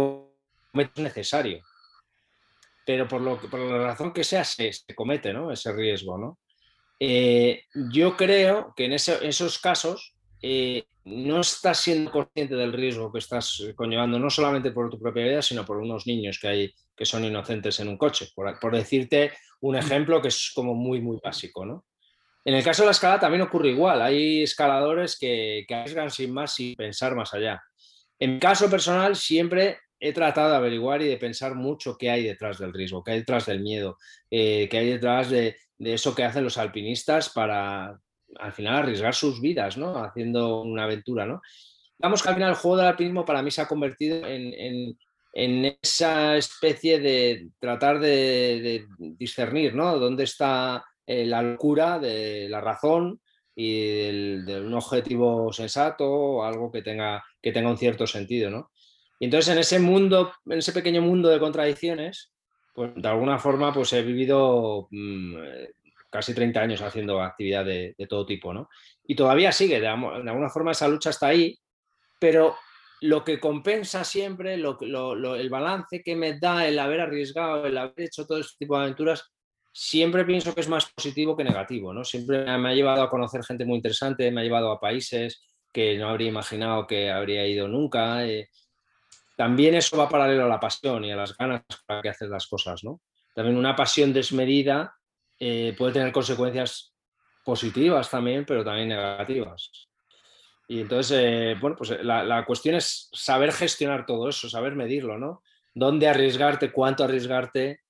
cometiendo 0.72 1.02
necesario. 1.02 1.62
Pero 2.86 3.06
por, 3.06 3.20
lo, 3.20 3.38
por 3.38 3.60
la 3.60 3.88
razón 3.88 4.14
que 4.14 4.24
sea, 4.24 4.44
se, 4.44 4.72
comete 4.94 5.34
¿no? 5.34 5.52
ese 5.52 5.70
riesgo, 5.70 6.16
¿no? 6.16 6.38
Eh, 6.98 7.64
yo 7.92 8.16
creo 8.16 8.72
que 8.74 8.86
en, 8.86 8.94
esos 8.94 9.58
casos 9.58 10.14
eh, 10.40 10.84
no 11.04 11.42
estás 11.42 11.80
siendo 11.80 12.10
consciente 12.10 12.54
del 12.54 12.72
riesgo 12.72 13.12
que 13.12 13.18
estás 13.18 13.62
conllevando, 13.76 14.18
no 14.18 14.30
solamente 14.30 14.70
por 14.70 14.88
tu 14.88 14.98
propia 14.98 15.24
vida, 15.24 15.42
sino 15.42 15.66
por 15.66 15.76
unos 15.76 16.06
niños 16.06 16.38
que 16.40 16.48
hay 16.48 16.74
que 16.98 17.06
son 17.06 17.24
inocentes 17.24 17.78
en 17.80 17.88
un 17.88 17.96
coche, 17.96 18.28
por, 18.34 18.72
decirte 18.72 19.32
un 19.60 19.76
mm. 19.76 19.78
ejemplo 19.78 20.20
que 20.20 20.28
es 20.28 20.50
como 20.54 20.74
muy, 20.74 21.00
muy 21.00 21.18
básico. 21.22 21.64
¿no? 21.64 21.86
En 22.44 22.54
el 22.54 22.64
caso 22.64 22.82
de 22.82 22.86
la 22.86 22.92
escalada 22.92 23.20
también 23.20 23.42
ocurre 23.42 23.70
igual, 23.70 24.02
hay 24.02 24.42
escaladores 24.42 25.16
que, 25.18 25.64
que 25.68 25.74
arriesgan 25.74 26.10
sin 26.10 26.32
más, 26.32 26.54
sin 26.54 26.74
pensar 26.74 27.14
más 27.14 27.32
allá. 27.32 27.62
En 28.18 28.34
mi 28.34 28.40
caso 28.40 28.68
personal 28.68 29.14
siempre 29.14 29.78
he 30.00 30.12
tratado 30.12 30.50
de 30.50 30.56
averiguar 30.56 31.02
y 31.02 31.08
de 31.08 31.16
pensar 31.16 31.54
mucho 31.54 31.96
qué 31.96 32.10
hay 32.10 32.24
detrás 32.24 32.58
del 32.58 32.72
riesgo, 32.72 33.02
qué 33.02 33.12
hay 33.12 33.18
detrás 33.20 33.46
del 33.46 33.60
miedo, 33.60 33.96
eh, 34.30 34.68
qué 34.68 34.78
hay 34.78 34.90
detrás 34.90 35.30
de, 35.30 35.56
de, 35.78 35.94
eso 35.94 36.14
que 36.14 36.24
hacen 36.24 36.44
los 36.44 36.58
alpinistas 36.58 37.30
para, 37.30 38.00
al 38.36 38.52
final 38.52 38.76
arriesgar 38.76 39.14
sus 39.14 39.40
vidas, 39.40 39.76
¿no? 39.76 40.02
Haciendo 40.02 40.62
una 40.62 40.84
aventura, 40.84 41.26
¿no? 41.26 41.40
Digamos 41.98 42.22
que 42.22 42.28
al 42.28 42.34
final 42.36 42.50
el 42.50 42.56
juego 42.56 42.76
del 42.76 42.86
alpinismo 42.86 43.24
para 43.24 43.42
mí 43.42 43.50
se 43.50 43.60
ha 43.60 43.68
convertido 43.68 44.24
en, 44.26 44.96
esa 45.32 46.36
especie 46.36 46.98
de 46.98 47.48
tratar 47.58 48.00
de, 48.00 48.86
discernir, 48.98 49.74
¿no? 49.74 49.98
Dónde 49.98 50.24
está 50.24 50.84
eh, 51.06 51.26
la 51.26 51.42
locura 51.42 51.98
de 51.98 52.48
la 52.48 52.60
razón 52.60 53.20
y 53.54 54.42
de 54.42 54.60
un 54.60 54.74
objetivo 54.74 55.52
sensato 55.52 56.44
algo 56.44 56.70
que 56.70 56.82
tenga, 56.82 57.24
que 57.42 57.52
tenga 57.52 57.70
un 57.70 57.78
cierto 57.78 58.06
sentido, 58.06 58.50
¿no? 58.50 58.70
Y 59.20 59.24
entonces 59.24 59.52
en 59.52 59.58
ese 59.58 59.78
mundo, 59.80 60.32
en 60.46 60.58
ese 60.58 60.72
pequeño 60.72 61.02
mundo 61.02 61.28
de 61.28 61.40
contradicciones, 61.40 62.32
pues 62.72 62.92
de 62.94 63.08
alguna 63.08 63.38
forma 63.38 63.72
pues 63.72 63.92
he 63.92 64.02
vivido 64.02 64.86
mm, 64.90 65.36
casi 66.10 66.34
30 66.34 66.60
años 66.60 66.82
haciendo 66.82 67.20
actividad 67.20 67.64
de, 67.64 67.94
todo 68.08 68.24
tipo, 68.24 68.54
¿no? 68.54 68.68
Y 69.04 69.14
todavía 69.14 69.52
sigue, 69.52 69.80
de, 69.80 69.88
alguna 69.88 70.48
forma 70.48 70.72
esa 70.72 70.88
lucha 70.88 71.10
está 71.10 71.28
ahí, 71.28 71.58
pero 72.20 72.56
lo 73.00 73.24
que 73.24 73.38
compensa 73.38 74.04
siempre, 74.04 74.54
el 74.54 75.50
balance 75.50 76.02
que 76.02 76.16
me 76.16 76.38
da 76.38 76.66
el 76.66 76.78
haber 76.78 77.00
arriesgado, 77.00 77.66
el 77.66 77.78
haber 77.78 78.00
hecho 78.00 78.26
todo 78.26 78.38
este 78.38 78.56
tipo 78.58 78.76
de 78.76 78.84
aventuras, 78.84 79.30
siempre 79.72 80.24
pienso 80.24 80.54
que 80.54 80.60
es 80.60 80.68
más 80.68 80.86
positivo 80.86 81.36
que 81.36 81.44
negativo, 81.44 81.92
¿no? 81.94 82.04
Siempre 82.04 82.44
me 82.58 82.70
ha 82.70 82.74
llevado 82.74 83.02
a 83.02 83.10
conocer 83.10 83.44
gente 83.44 83.64
muy 83.64 83.76
interesante, 83.76 84.30
me 84.30 84.40
ha 84.40 84.44
llevado 84.44 84.72
a 84.72 84.80
países 84.80 85.42
que 85.72 85.96
no 85.96 86.08
habría 86.08 86.28
imaginado 86.28 86.86
que 86.86 87.10
habría 87.10 87.46
ido 87.46 87.68
nunca. 87.68 88.26
Eh. 88.26 88.48
También 89.36 89.76
eso 89.76 89.96
va 89.96 90.08
paralelo 90.08 90.44
a 90.44 90.48
la 90.48 90.58
pasión 90.58 91.04
y 91.04 91.12
a 91.12 91.16
las 91.16 91.36
ganas 91.36 91.62
para 91.86 92.02
que 92.02 92.08
haces 92.08 92.28
las 92.28 92.46
cosas, 92.48 92.82
¿no? 92.82 93.00
También 93.34 93.56
una 93.56 93.76
pasión 93.76 94.12
desmedida 94.12 94.96
eh, 95.38 95.74
puede 95.78 95.92
tener 95.92 96.12
consecuencias 96.12 96.92
positivas 97.44 98.10
también, 98.10 98.44
pero 98.44 98.64
también 98.64 98.88
negativas. 98.88 99.87
Y 100.68 100.82
entonces, 100.82 101.18
eh, 101.18 101.56
bueno, 101.60 101.76
pues 101.76 101.90
eh, 101.90 102.04
la, 102.04 102.44
cuestión 102.44 102.74
es 102.74 103.08
saber 103.12 103.52
gestionar 103.52 104.06
todo 104.06 104.28
eso, 104.28 104.48
saber 104.48 104.76
medirlo, 104.76 105.18
¿no? 105.18 105.42
Dónde 105.74 106.06
arriesgarte, 106.06 106.70
cuánto 106.70 107.04
arriesgarte, 107.04 107.80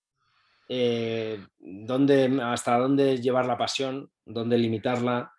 dónde, 1.59 2.41
hasta 2.43 2.79
dónde 2.79 3.21
llevar 3.21 3.47
la 3.47 3.59
pasión, 3.59 4.11
dónde 4.25 4.59
limitarla. 4.59 5.33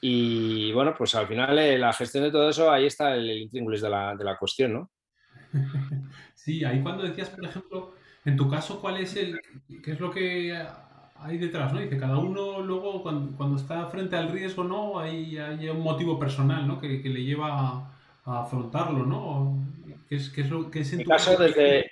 Y 0.00 0.72
bueno, 0.72 0.94
pues 0.96 1.14
al 1.14 1.28
final 1.28 1.80
la 1.80 1.92
gestión 1.92 2.24
de 2.24 2.30
todo 2.30 2.50
eso, 2.50 2.70
ahí 2.70 2.86
está 2.86 3.14
el, 3.14 3.30
el 3.30 3.50
de 3.50 3.90
la, 3.90 4.16
de 4.16 4.24
la 4.24 4.36
cuestión, 4.36 4.72
¿no? 4.72 4.90
Sí, 6.34 6.64
ahí 6.64 6.80
cuando 6.80 7.02
decías, 7.02 7.30
por 7.30 7.44
ejemplo, 7.44 7.94
en 8.24 8.36
tu 8.36 8.48
caso, 8.48 8.80
¿cuál 8.80 8.98
es 8.98 9.16
el, 9.16 9.40
qué 9.82 9.92
es 9.92 10.00
lo 10.00 10.12
que 10.12 10.56
hay 11.20 11.38
detrás, 11.38 11.72
¿no? 11.72 11.80
Dice, 11.80 11.98
cada 11.98 12.18
uno 12.18 12.60
luego 12.60 13.02
cuando, 13.02 13.56
está 13.56 13.86
frente 13.86 14.16
al 14.16 14.30
riesgo, 14.30 14.64
¿no? 14.64 14.98
Hay, 14.98 15.36
hay 15.38 15.68
un 15.68 15.80
motivo 15.80 16.18
personal, 16.18 16.66
¿no? 16.66 16.80
Que, 16.80 16.88
le 16.88 17.24
lleva 17.24 17.90
a, 18.24 18.40
afrontarlo, 18.40 19.04
¿no? 19.06 19.64
¿Qué 20.08 20.16
es, 20.16 20.30
qué 20.30 20.42
es 20.42 20.50
lo 20.50 20.70
que 20.70 20.80
es 20.80 20.92
en, 20.92 20.98
mi 20.98 21.04
caso, 21.04 21.36
desde, 21.36 21.90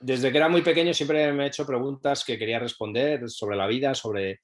desde 0.00 0.30
que 0.30 0.36
era 0.36 0.48
muy 0.48 0.62
pequeño 0.62 0.92
siempre 0.92 1.32
me 1.32 1.44
he 1.44 1.46
hecho 1.48 1.66
preguntas 1.66 2.24
que 2.24 2.38
quería 2.38 2.58
responder 2.58 3.28
sobre 3.28 3.56
la 3.56 3.66
vida, 3.66 3.94
sobre 3.94 4.40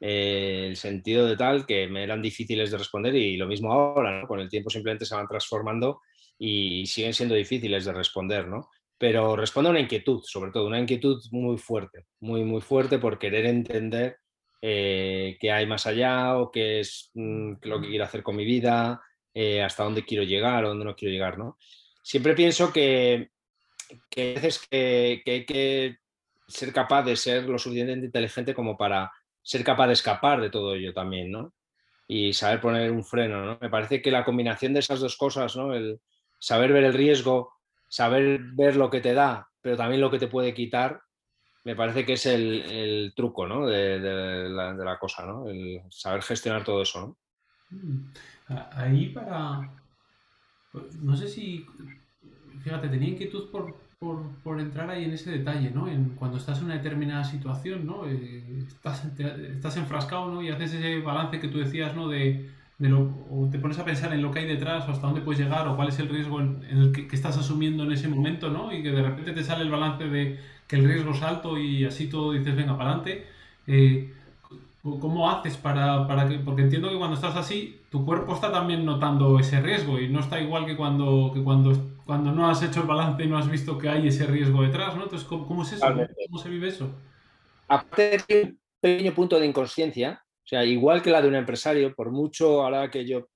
eh, 0.00 0.66
el 0.68 0.76
sentido 0.76 1.26
de 1.26 1.36
tal, 1.36 1.64
que 1.66 1.86
me 1.86 2.02
eran 2.02 2.20
difíciles 2.20 2.70
de 2.70 2.78
responder 2.78 3.14
y 3.14 3.36
lo 3.36 3.46
mismo 3.46 3.72
ahora, 3.72 4.20
¿no? 4.20 4.26
Con 4.26 4.40
el 4.40 4.48
tiempo 4.48 4.70
simplemente 4.70 5.04
se 5.04 5.14
van 5.14 5.28
transformando 5.28 6.00
y 6.38 6.86
siguen 6.86 7.14
siendo 7.14 7.34
difíciles 7.34 7.84
de 7.84 7.92
responder, 7.92 8.48
¿no? 8.48 8.68
Pero 9.02 9.34
responde 9.34 9.66
a 9.66 9.72
una 9.72 9.80
inquietud, 9.80 10.22
sobre 10.22 10.52
todo, 10.52 10.64
una 10.64 10.78
inquietud 10.78 11.20
muy 11.32 11.58
fuerte, 11.58 12.06
muy, 12.20 12.44
muy 12.44 12.60
fuerte 12.60 13.00
por 13.00 13.18
querer 13.18 13.46
entender 13.46 14.18
eh, 14.60 15.36
qué 15.40 15.50
hay 15.50 15.66
más 15.66 15.88
allá 15.88 16.38
o 16.38 16.52
qué 16.52 16.78
es 16.78 17.10
mm, 17.14 17.54
lo 17.62 17.80
que 17.80 17.88
quiero 17.88 18.04
hacer 18.04 18.22
con 18.22 18.36
mi 18.36 18.44
vida, 18.44 19.02
eh, 19.34 19.60
hasta 19.60 19.82
dónde 19.82 20.04
quiero 20.04 20.22
llegar 20.22 20.64
o 20.64 20.68
dónde 20.68 20.84
no 20.84 20.94
quiero 20.94 21.10
llegar. 21.10 21.36
¿no? 21.36 21.58
Siempre 22.00 22.34
pienso 22.34 22.72
que, 22.72 23.30
que 24.08 24.30
a 24.30 24.34
veces 24.34 24.64
que, 24.70 25.20
hay 25.26 25.46
que 25.46 25.96
ser 26.46 26.72
capaz 26.72 27.02
de 27.02 27.16
ser 27.16 27.48
lo 27.48 27.58
suficientemente 27.58 28.06
inteligente 28.06 28.54
como 28.54 28.76
para 28.76 29.10
ser 29.42 29.64
capaz 29.64 29.88
de 29.88 29.94
escapar 29.94 30.40
de 30.40 30.50
todo 30.50 30.76
ello 30.76 30.94
también, 30.94 31.32
¿no? 31.32 31.52
Y 32.06 32.34
saber 32.34 32.60
poner 32.60 32.92
un 32.92 33.02
freno, 33.02 33.44
¿no? 33.44 33.58
Me 33.60 33.68
parece 33.68 34.00
que 34.00 34.12
la 34.12 34.24
combinación 34.24 34.72
de 34.74 34.78
esas 34.78 35.00
dos 35.00 35.16
cosas, 35.16 35.56
¿no? 35.56 35.74
El 35.74 35.98
saber 36.38 36.72
ver 36.72 36.84
el 36.84 36.94
riesgo 36.94 37.52
saber 37.92 38.40
ver 38.54 38.76
lo 38.76 38.88
que 38.88 39.02
te 39.02 39.12
da, 39.12 39.50
pero 39.60 39.76
también 39.76 40.00
lo 40.00 40.10
que 40.10 40.18
te 40.18 40.26
puede 40.26 40.54
quitar, 40.54 41.02
me 41.62 41.76
parece 41.76 42.06
que 42.06 42.14
es 42.14 42.24
el, 42.24 43.12
truco 43.14 43.46
¿no? 43.46 43.66
de, 43.66 43.98
la, 44.48 44.98
cosa, 44.98 45.26
¿no? 45.26 45.46
el 45.46 45.82
saber 45.90 46.22
gestionar 46.22 46.64
todo 46.64 46.80
eso. 46.80 47.16
¿no? 47.70 47.78
Mm. 47.78 48.12
Ahí 48.72 49.10
para... 49.10 49.70
Pues, 50.72 50.96
no 51.02 51.14
sé 51.14 51.28
si... 51.28 51.66
Fíjate, 52.62 52.88
tenía 52.88 53.10
inquietud 53.10 53.50
por, 53.50 53.76
por, 54.42 54.58
entrar 54.58 54.88
ahí 54.88 55.04
en 55.04 55.12
ese 55.12 55.30
detalle, 55.30 55.70
¿no? 55.70 55.86
En, 55.86 56.14
cuando 56.16 56.38
estás 56.38 56.60
en 56.60 56.66
una 56.66 56.76
determinada 56.76 57.24
situación, 57.24 57.84
¿no? 57.84 58.06
Eh, 58.06 58.64
estás, 58.66 59.04
estás 59.04 59.76
enfrascado, 59.76 60.32
¿no? 60.32 60.40
Y 60.42 60.48
haces 60.48 60.72
ese 60.72 61.00
balance 61.00 61.40
que 61.40 61.48
tú 61.48 61.58
decías, 61.58 61.94
¿no? 61.94 62.08
De, 62.08 62.50
o 62.90 63.48
te 63.50 63.58
pones 63.58 63.78
a 63.78 63.84
pensar 63.84 64.12
en 64.12 64.22
lo 64.22 64.30
que 64.30 64.40
hay 64.40 64.46
detrás 64.46 64.88
o 64.88 64.92
hasta 64.92 65.06
dónde 65.06 65.20
puedes 65.20 65.40
llegar 65.40 65.68
o 65.68 65.76
cuál 65.76 65.88
es 65.88 65.98
el 65.98 66.08
riesgo 66.08 66.40
en, 66.40 66.64
el 66.68 66.92
que, 66.92 67.14
estás 67.14 67.36
asumiendo 67.36 67.84
en 67.84 67.92
ese 67.92 68.08
momento, 68.08 68.50
¿no? 68.50 68.72
Y 68.72 68.82
que 68.82 68.90
de 68.90 69.02
repente 69.02 69.32
te 69.32 69.44
sale 69.44 69.62
el 69.62 69.70
balance 69.70 70.04
de 70.04 70.40
que 70.66 70.76
el 70.76 70.84
riesgo 70.84 71.12
es 71.12 71.22
alto 71.22 71.58
y 71.58 71.84
así 71.84 72.08
todo 72.08 72.32
dices, 72.32 72.56
venga, 72.56 72.76
para 72.76 72.90
adelante. 72.90 73.26
Eh, 73.66 74.12
¿Cómo 74.82 75.30
haces 75.30 75.56
para, 75.56 76.08
para, 76.08 76.28
que.? 76.28 76.38
Porque 76.38 76.62
entiendo 76.62 76.90
que 76.90 76.98
cuando 76.98 77.14
estás 77.14 77.36
así, 77.36 77.80
tu 77.88 78.04
cuerpo 78.04 78.34
está 78.34 78.50
también 78.50 78.84
notando 78.84 79.38
ese 79.38 79.60
riesgo 79.60 80.00
y 80.00 80.08
no 80.08 80.18
está 80.18 80.40
igual 80.40 80.66
que 80.66 80.76
cuando, 80.76 81.30
que 81.32 81.40
cuando, 81.40 81.72
cuando 82.04 82.32
no 82.32 82.50
has 82.50 82.64
hecho 82.64 82.80
el 82.80 82.88
balance 82.88 83.22
y 83.22 83.28
no 83.28 83.38
has 83.38 83.48
visto 83.48 83.78
que 83.78 83.88
hay 83.88 84.08
ese 84.08 84.26
riesgo 84.26 84.62
detrás, 84.62 84.96
¿no? 84.96 85.04
Entonces, 85.04 85.28
¿cómo, 85.28 85.62
es 85.62 85.74
eso? 85.74 85.86
¿Cómo 86.26 86.38
se 86.38 86.48
vive 86.48 86.66
eso? 86.66 86.90
Aparte 87.68 88.18
de 88.26 88.42
un 88.42 88.58
pequeño 88.80 89.14
punto 89.14 89.38
de 89.38 89.46
inconsciencia, 89.46 90.21
o 90.44 90.48
sea, 90.48 90.64
igual 90.64 91.02
que 91.02 91.10
la 91.10 91.22
de 91.22 91.28
un 91.28 91.36
empresario, 91.36 91.94
por 91.94 92.10
mucho 92.10 92.62
ahora 92.62 92.90
que 92.90 93.06
yo 93.06 93.28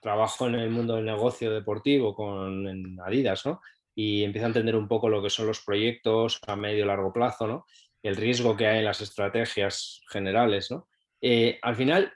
trabajo 0.00 0.46
en 0.46 0.54
el 0.56 0.70
mundo 0.70 0.96
del 0.96 1.04
negocio 1.04 1.50
deportivo 1.52 2.14
con 2.14 2.98
Adidas, 3.00 3.46
¿no? 3.46 3.60
Y 3.94 4.24
empiezo 4.24 4.46
a 4.46 4.48
entender 4.48 4.76
un 4.76 4.88
poco 4.88 5.08
lo 5.08 5.22
que 5.22 5.30
son 5.30 5.46
los 5.46 5.60
proyectos 5.60 6.38
a 6.46 6.56
medio 6.56 6.84
y 6.84 6.86
largo 6.86 7.12
plazo, 7.12 7.46
¿no? 7.46 7.66
El 8.02 8.16
riesgo 8.16 8.56
que 8.56 8.66
hay 8.66 8.78
en 8.78 8.84
las 8.84 9.00
estrategias 9.00 10.00
generales, 10.08 10.70
¿no? 10.70 10.88
Eh, 11.20 11.58
al 11.62 11.76
final, 11.76 12.12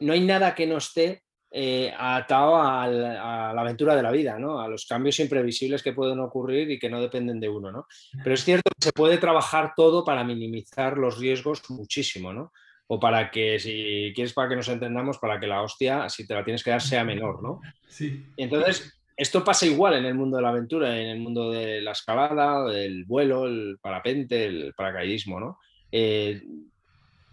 no 0.00 0.12
hay 0.12 0.20
nada 0.20 0.54
que 0.54 0.66
no 0.66 0.76
esté 0.76 1.24
eh, 1.50 1.92
atado 1.96 2.56
a 2.56 2.86
la, 2.88 3.50
aventura 3.50 3.94
de 3.94 4.02
la 4.02 4.10
vida, 4.10 4.38
¿no? 4.38 4.60
A 4.60 4.68
los 4.68 4.86
cambios 4.86 5.18
imprevisibles 5.20 5.82
que 5.82 5.92
pueden 5.92 6.18
ocurrir 6.20 6.70
y 6.70 6.78
que 6.78 6.90
no 6.90 7.00
dependen 7.00 7.40
de 7.40 7.48
uno, 7.48 7.70
¿no? 7.70 7.86
Pero 8.22 8.34
es 8.34 8.44
cierto 8.44 8.70
que 8.76 8.86
se 8.86 8.92
puede 8.92 9.18
trabajar 9.18 9.72
todo 9.76 10.04
para 10.04 10.24
minimizar 10.24 10.98
los 10.98 11.18
riesgos 11.18 11.62
muchísimo, 11.70 12.32
¿no? 12.32 12.52
O 12.86 13.00
para 13.00 13.30
que, 13.30 13.58
si 13.58 14.12
quieres 14.14 14.32
para 14.32 14.48
que 14.48 14.56
nos 14.56 14.68
entendamos, 14.68 15.18
para 15.18 15.40
que 15.40 15.46
la 15.46 15.62
hostia, 15.62 16.08
si 16.08 16.26
te 16.26 16.34
la 16.34 16.44
tienes 16.44 16.62
que 16.62 16.70
dar, 16.70 16.82
sea 16.82 17.04
menor, 17.04 17.42
¿no? 17.42 17.60
Sí. 17.88 18.26
entonces, 18.36 19.00
esto 19.16 19.44
pasa 19.44 19.66
igual 19.66 19.94
en 19.94 20.04
el 20.06 20.14
mundo 20.14 20.36
de 20.36 20.42
la 20.42 20.48
aventura, 20.48 20.98
en 20.98 21.08
el 21.08 21.20
mundo 21.20 21.50
de 21.50 21.80
la 21.80 21.92
escalada, 21.92 22.72
el 22.76 23.04
vuelo, 23.04 23.46
el 23.46 23.78
parapente, 23.80 24.44
el 24.44 24.74
paracaidismo, 24.74 25.38
¿no? 25.38 25.58
Eh, 25.92 26.42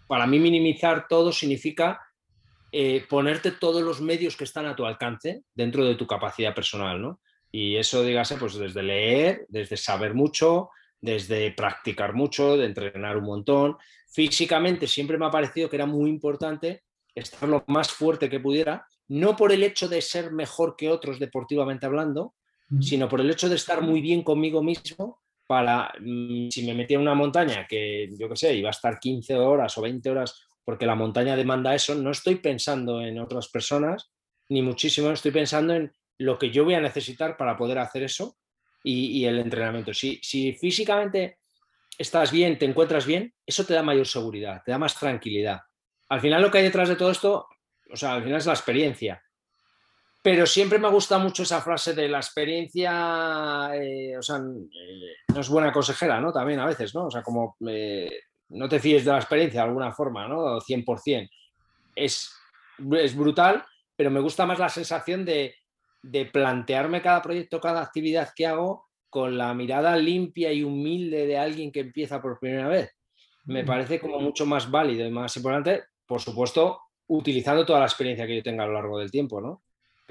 para 0.08 0.28
mí 0.28 0.40
minimizar 0.40 1.08
todo 1.08 1.32
significa 1.32 2.00
eh, 2.72 3.04
ponerte 3.10 3.52
todos 3.52 3.82
los 3.82 4.00
medios 4.00 4.38
que 4.38 4.44
están 4.44 4.66
a 4.66 4.76
tu 4.76 4.86
alcance 4.86 5.44
dentro 5.56 5.84
de 5.84 5.96
tu 5.96 6.06
capacidad 6.06 6.54
personal, 6.54 7.02
¿no? 7.02 7.20
Y 7.52 7.76
eso, 7.76 8.04
dígase, 8.04 8.38
pues 8.38 8.56
desde 8.56 8.84
leer, 8.84 9.46
desde 9.50 9.76
saber 9.76 10.14
mucho, 10.14 10.70
desde 11.02 11.52
practicar 11.52 12.14
mucho, 12.14 12.56
de 12.56 12.66
entrenar 12.66 13.18
un 13.18 13.26
montón. 13.26 13.78
Físicamente 14.12 14.88
siempre 14.88 15.18
me 15.18 15.26
ha 15.26 15.32
parecido 15.32 15.70
que 15.70 15.78
era 15.78 15.86
muy 15.86 16.10
importante 16.10 16.84
estar 17.16 17.48
lo 17.48 17.64
más 17.68 17.92
fuerte 17.92 18.30
que 18.30 18.40
pudiera, 18.40 18.86
no 19.08 19.36
por 19.36 19.52
el 19.52 19.64
hecho 19.64 19.88
de 19.88 20.02
ser 20.02 20.32
mejor 20.32 20.76
que 20.78 20.90
otros 20.90 21.20
deportivamente 21.20 21.86
hablando, 21.86 22.36
sino 22.80 23.10
por 23.10 23.20
el 23.20 23.30
hecho 23.30 23.50
de 23.50 23.56
estar 23.56 23.82
muy 23.82 24.00
bien 24.00 24.24
conmigo 24.24 24.64
mismo 24.64 25.20
para, 25.46 25.92
mm, 26.00 26.48
si 26.50 26.66
me 26.66 26.74
metía 26.74 26.96
en 26.96 27.02
una 27.02 27.14
montaña 27.14 27.68
que 27.68 28.08
yo 28.18 28.30
qué 28.30 28.36
sé, 28.38 28.56
iba 28.56 28.70
a 28.70 28.72
estar 28.72 28.98
15 28.98 29.36
horas 29.36 29.78
o 29.78 29.82
20 29.82 30.10
horas 30.10 30.42
porque 30.64 30.86
la 30.86 30.96
montaña 30.96 31.36
demanda 31.36 31.76
eso, 31.76 31.96
no 31.96 32.12
estoy 32.12 32.36
pensando 32.36 33.02
en 33.02 33.20
otras 33.20 33.50
personas, 33.50 34.12
ni 34.48 34.62
muchísimo, 34.62 35.12
estoy 35.12 35.32
pensando 35.32 35.74
en 35.74 35.92
lo 36.18 36.40
que 36.40 36.52
yo 36.52 36.64
voy 36.64 36.76
a 36.76 36.80
necesitar 36.80 37.36
para 37.36 37.58
poder 37.58 37.80
hacer 37.80 38.04
eso 38.04 38.38
y, 38.84 39.26
el 39.26 39.40
entrenamiento. 39.40 39.94
Si, 39.94 40.20
si 40.24 40.54
físicamente 40.54 41.40
estás 41.98 42.32
bien, 42.32 42.58
te 42.58 42.66
encuentras 42.66 43.06
bien, 43.06 43.34
eso 43.46 43.66
te 43.66 43.74
da 43.74 43.84
mayor 43.84 44.08
seguridad, 44.08 44.62
te 44.66 44.72
da 44.72 44.78
más 44.78 44.98
tranquilidad. 44.98 45.62
Al 46.10 46.20
final 46.20 46.42
lo 46.42 46.52
que 46.52 46.60
hay 46.60 46.64
detrás 46.66 46.90
de 46.90 46.96
todo 46.96 47.12
esto, 47.12 47.48
o 47.90 47.96
sea, 47.96 48.14
al 48.14 48.24
final 48.24 48.38
es 48.38 48.46
la 48.46 48.54
experiencia. 48.54 49.22
Pero 50.24 50.46
siempre 50.46 50.78
me 50.78 50.88
ha 50.88 50.92
gustado 50.92 51.22
mucho 51.22 51.44
esa 51.44 51.62
frase 51.62 51.94
de 51.94 52.08
la 52.08 52.20
experiencia, 52.20 53.72
eh, 53.74 54.18
o 54.18 54.22
sea, 54.22 54.38
eh, 54.38 55.16
no 55.34 55.40
es 55.40 55.50
buena 55.50 55.72
consejera, 55.72 56.22
¿no? 56.22 56.32
También 56.32 56.60
a 56.60 56.66
veces, 56.66 56.94
¿no? 56.94 57.06
O 57.06 57.12
sea, 57.12 57.24
como 57.24 57.58
eh, 57.68 58.10
no 58.50 58.70
te 58.70 58.80
fíes 58.80 59.04
de 59.04 59.12
la 59.12 59.18
experiencia 59.18 59.62
de 59.62 59.68
alguna 59.68 59.92
forma, 59.92 60.28
¿no? 60.28 60.60
100%. 60.60 61.30
Es, 61.96 62.32
es 62.92 63.16
brutal, 63.16 63.66
pero 63.96 64.12
me 64.12 64.20
gusta 64.20 64.46
más 64.46 64.60
la 64.60 64.70
sensación 64.70 65.26
de, 65.26 65.56
de 66.04 66.26
plantearme 66.26 67.02
cada 67.02 67.22
proyecto, 67.22 67.60
cada 67.60 67.82
actividad 67.82 68.32
que 68.36 68.46
hago 68.46 68.91
con 69.12 69.38
la 69.38 69.54
mirada 69.54 69.96
limpia 69.96 70.52
y 70.52 70.64
humilde 70.64 71.28
de 71.28 71.38
alguien 71.38 71.72
que 71.72 71.82
empieza 71.82 72.20
por 72.20 72.40
primera 72.40 72.68
vez. 72.68 72.90
Me 73.46 73.62
mm. 73.62 73.66
parece 73.68 74.00
como 74.00 74.20
mucho 74.20 74.48
más 74.48 74.72
válido 74.72 75.06
y 75.06 75.12
más 75.12 75.38
importante, 75.38 75.84
por 76.08 76.20
supuesto, 76.20 76.80
utilizando 77.06 77.64
toda 77.64 77.82
la 77.82 77.86
experiencia 77.86 78.26
que 78.26 78.38
yo 78.38 78.44
tenga 78.44 78.64
a 78.64 78.68
lo 78.68 78.74
largo 78.74 78.98
del 78.98 79.12
tiempo, 79.12 79.40
¿no? 79.40 79.62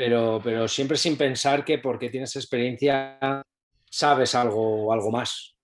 pero, 0.00 0.40
pero 0.42 0.66
siempre 0.66 0.96
sin 0.96 1.18
pensar 1.18 1.62
que 1.62 1.76
porque 1.76 2.08
tienes 2.08 2.34
experiencia 2.34 3.44
sabes 3.90 4.34
algo, 4.34 4.90
algo 4.94 5.10
más. 5.10 5.54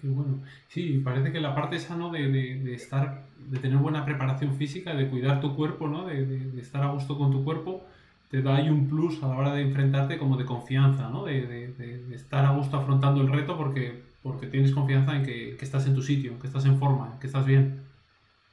Qué 0.00 0.08
bueno. 0.08 0.42
Sí, 0.68 1.00
parece 1.04 1.30
que 1.30 1.40
la 1.40 1.54
parte 1.54 1.76
esa, 1.76 1.94
¿no? 1.94 2.10
De, 2.10 2.28
de, 2.28 2.74
estar, 2.74 3.24
de 3.38 3.58
tener 3.60 3.78
buena 3.78 4.04
preparación 4.04 4.56
física, 4.56 4.94
de 4.94 5.08
cuidar 5.08 5.40
tu 5.40 5.54
cuerpo, 5.54 5.86
¿no? 5.86 6.06
De, 6.06 6.26
de, 6.26 6.60
estar 6.60 6.82
a 6.82 6.90
gusto 6.90 7.16
con 7.16 7.30
tu 7.30 7.44
cuerpo, 7.44 7.84
te 8.32 8.40
da 8.40 8.56
ahí 8.56 8.70
un 8.70 8.88
plus 8.88 9.22
a 9.22 9.28
la 9.28 9.36
hora 9.36 9.54
de 9.54 9.60
enfrentarte 9.60 10.16
como 10.18 10.38
de 10.38 10.46
confianza, 10.46 11.10
¿no? 11.10 11.26
De, 11.26 11.74
estar 12.14 12.46
a 12.46 12.52
gusto 12.52 12.78
afrontando 12.78 13.20
el 13.20 13.30
reto 13.30 13.58
porque, 13.58 14.04
porque 14.22 14.46
tienes 14.46 14.72
confianza 14.72 15.14
en 15.14 15.22
que, 15.22 15.54
estás 15.60 15.86
en 15.86 15.94
tu 15.94 16.00
sitio, 16.00 16.38
que 16.40 16.46
estás 16.46 16.64
en 16.64 16.78
forma, 16.78 17.18
que 17.20 17.26
estás 17.26 17.44
bien. 17.44 17.84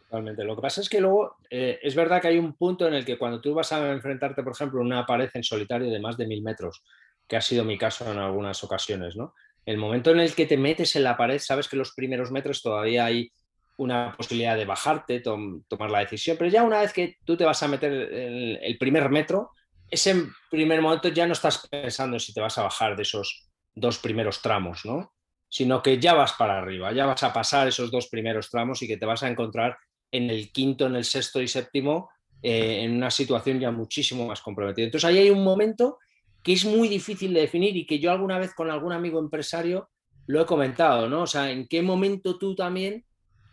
Totalmente. 0.03 0.43
Lo 0.43 0.57
que 0.57 0.61
pasa 0.61 0.81
es 0.81 0.89
que 0.89 0.99
luego 0.99 1.37
eh, 1.49 1.79
es 1.81 1.95
verdad 1.95 2.21
que 2.21 2.27
hay 2.27 2.37
un 2.37 2.55
punto 2.55 2.89
en 2.89 2.93
el 2.93 3.05
que 3.05 3.17
cuando 3.17 3.39
tú 3.39 3.53
vas 3.53 3.71
a 3.71 3.93
enfrentarte, 3.93 4.43
por 4.43 4.51
ejemplo, 4.51 4.81
una 4.81 5.05
pared 5.05 5.29
en 5.33 5.45
solitario 5.45 5.89
de 5.89 5.99
más 6.01 6.17
de 6.17 6.27
mil 6.27 6.41
metros, 6.41 6.83
que 7.25 7.37
ha 7.37 7.41
sido 7.41 7.63
mi 7.63 7.77
caso 7.77 8.11
en 8.11 8.17
algunas 8.17 8.61
ocasiones, 8.65 9.15
¿no? 9.15 9.33
El 9.65 9.77
momento 9.77 10.11
en 10.11 10.19
el 10.19 10.35
que 10.35 10.45
te 10.45 10.57
metes 10.57 10.97
en 10.97 11.05
la 11.05 11.15
pared, 11.15 11.39
sabes 11.39 11.69
que 11.69 11.77
los 11.77 11.93
primeros 11.93 12.31
metros 12.31 12.61
todavía 12.61 13.05
hay 13.05 13.31
una 13.77 14.13
posibilidad 14.17 14.57
de 14.57 14.65
bajarte, 14.65 15.21
tomar 15.21 15.89
la 15.89 15.99
decisión, 15.99 16.35
pero 16.37 16.49
ya 16.49 16.63
una 16.63 16.81
vez 16.81 16.91
que 16.91 17.15
tú 17.23 17.37
te 17.37 17.45
vas 17.45 17.63
a 17.63 17.69
meter 17.69 17.93
el, 17.93 18.59
el 18.61 18.77
primer 18.77 19.09
metro, 19.09 19.51
ese 19.91 20.27
primer 20.49 20.81
momento 20.81 21.09
ya 21.09 21.25
no 21.25 21.33
estás 21.33 21.67
pensando 21.69 22.19
si 22.19 22.33
te 22.33 22.41
vas 22.41 22.57
a 22.57 22.63
bajar 22.63 22.95
de 22.95 23.03
esos 23.03 23.49
dos 23.73 23.97
primeros 23.99 24.41
tramos, 24.41 24.85
¿no? 24.85 25.13
Sino 25.49 25.81
que 25.81 25.99
ya 25.99 26.13
vas 26.13 26.33
para 26.33 26.59
arriba, 26.59 26.91
ya 26.91 27.05
vas 27.05 27.23
a 27.23 27.33
pasar 27.33 27.67
esos 27.67 27.91
dos 27.91 28.07
primeros 28.07 28.49
tramos 28.49 28.81
y 28.81 28.87
que 28.87 28.97
te 28.97 29.05
vas 29.05 29.23
a 29.23 29.29
encontrar 29.29 29.77
en 30.11 30.29
el 30.29 30.51
quinto, 30.51 30.85
en 30.85 30.95
el 30.95 31.05
sexto 31.05 31.41
y 31.41 31.47
séptimo, 31.47 32.09
eh, 32.41 32.83
en 32.83 32.95
una 32.95 33.11
situación 33.11 33.59
ya 33.59 33.71
muchísimo 33.71 34.25
más 34.27 34.41
comprometida. 34.41 34.85
Entonces 34.85 35.07
ahí 35.09 35.17
hay 35.17 35.29
un 35.29 35.43
momento 35.43 35.97
que 36.43 36.53
es 36.53 36.65
muy 36.65 36.87
difícil 36.87 37.33
de 37.33 37.41
definir 37.41 37.75
y 37.75 37.85
que 37.85 37.99
yo 37.99 38.11
alguna 38.11 38.39
vez 38.39 38.53
con 38.53 38.69
algún 38.69 38.93
amigo 38.93 39.19
empresario 39.19 39.89
lo 40.27 40.41
he 40.41 40.45
comentado, 40.45 41.09
¿no? 41.09 41.23
O 41.23 41.27
sea, 41.27 41.51
¿en 41.51 41.67
qué 41.67 41.81
momento 41.81 42.37
tú 42.37 42.55
también 42.55 43.05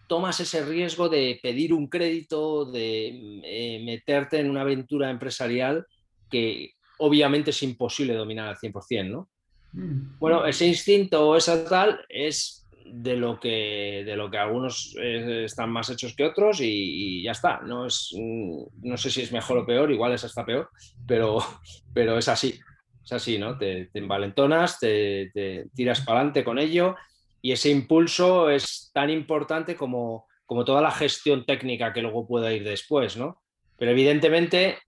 tomas 0.09 0.39
ese 0.41 0.65
riesgo 0.65 1.09
de 1.09 1.41
pedir 1.43 1.73
un 1.73 1.89
crédito, 1.89 2.65
de 2.65 3.41
eh, 3.43 3.83
meterte 3.85 4.39
en 4.39 4.51
una 4.51 4.61
aventura 4.61 5.11
empresarial 5.11 5.87
que 6.31 6.73
obviamente 6.99 7.51
es 7.51 7.63
imposible 7.63 8.15
dominar 8.15 8.49
al 8.49 8.57
100%, 8.57 9.11
¿no? 9.11 9.29
Mm. 9.73 10.19
Bueno, 10.19 10.47
ese 10.47 10.67
instinto 10.67 11.29
o 11.29 11.37
esa 11.37 11.69
tal 11.69 12.01
es 12.09 12.67
de 12.89 13.17
lo 13.17 13.41
que, 13.41 14.03
de 14.07 14.17
lo 14.17 14.31
que 14.31 14.39
algunos 14.39 14.95
eh, 15.01 15.45
están 15.45 15.71
más 15.71 15.91
hechos 15.91 16.15
que 16.15 16.25
otros 16.25 16.61
y, 16.61 17.23
ya 17.23 17.33
está. 17.33 17.61
No, 17.61 17.87
es, 17.87 18.15
mm, 18.17 18.63
no 18.83 18.97
sé 18.97 19.11
si 19.11 19.23
es 19.23 19.33
mejor 19.33 19.59
o 19.59 19.67
peor, 19.67 19.91
igual 19.91 20.13
es 20.13 20.25
hasta 20.25 20.47
peor, 20.47 20.71
pero, 21.07 21.39
pero 21.95 22.19
es 22.19 22.29
así. 22.29 22.59
Es 23.05 23.13
así, 23.13 23.39
¿no? 23.39 23.57
Te, 23.57 23.91
envalentonas, 23.95 24.81
te, 24.81 25.31
tiras 25.75 26.01
para 26.01 26.19
adelante 26.19 26.43
con 26.43 26.59
ello 26.59 26.97
y 27.41 27.53
ese 27.53 27.71
impulso 27.71 28.51
es 28.51 28.91
tan 28.93 29.11
importante 29.11 29.77
como, 29.77 30.27
como 30.45 30.65
toda 30.65 30.81
la 30.81 30.91
gestión 30.91 31.45
técnica 31.45 31.93
que 31.93 32.03
luego 32.03 32.27
pueda 32.27 32.53
ir 32.53 32.65
después, 32.65 33.17
¿no? 33.17 33.41
Pero 33.79 33.93
evidentemente, 33.93 34.79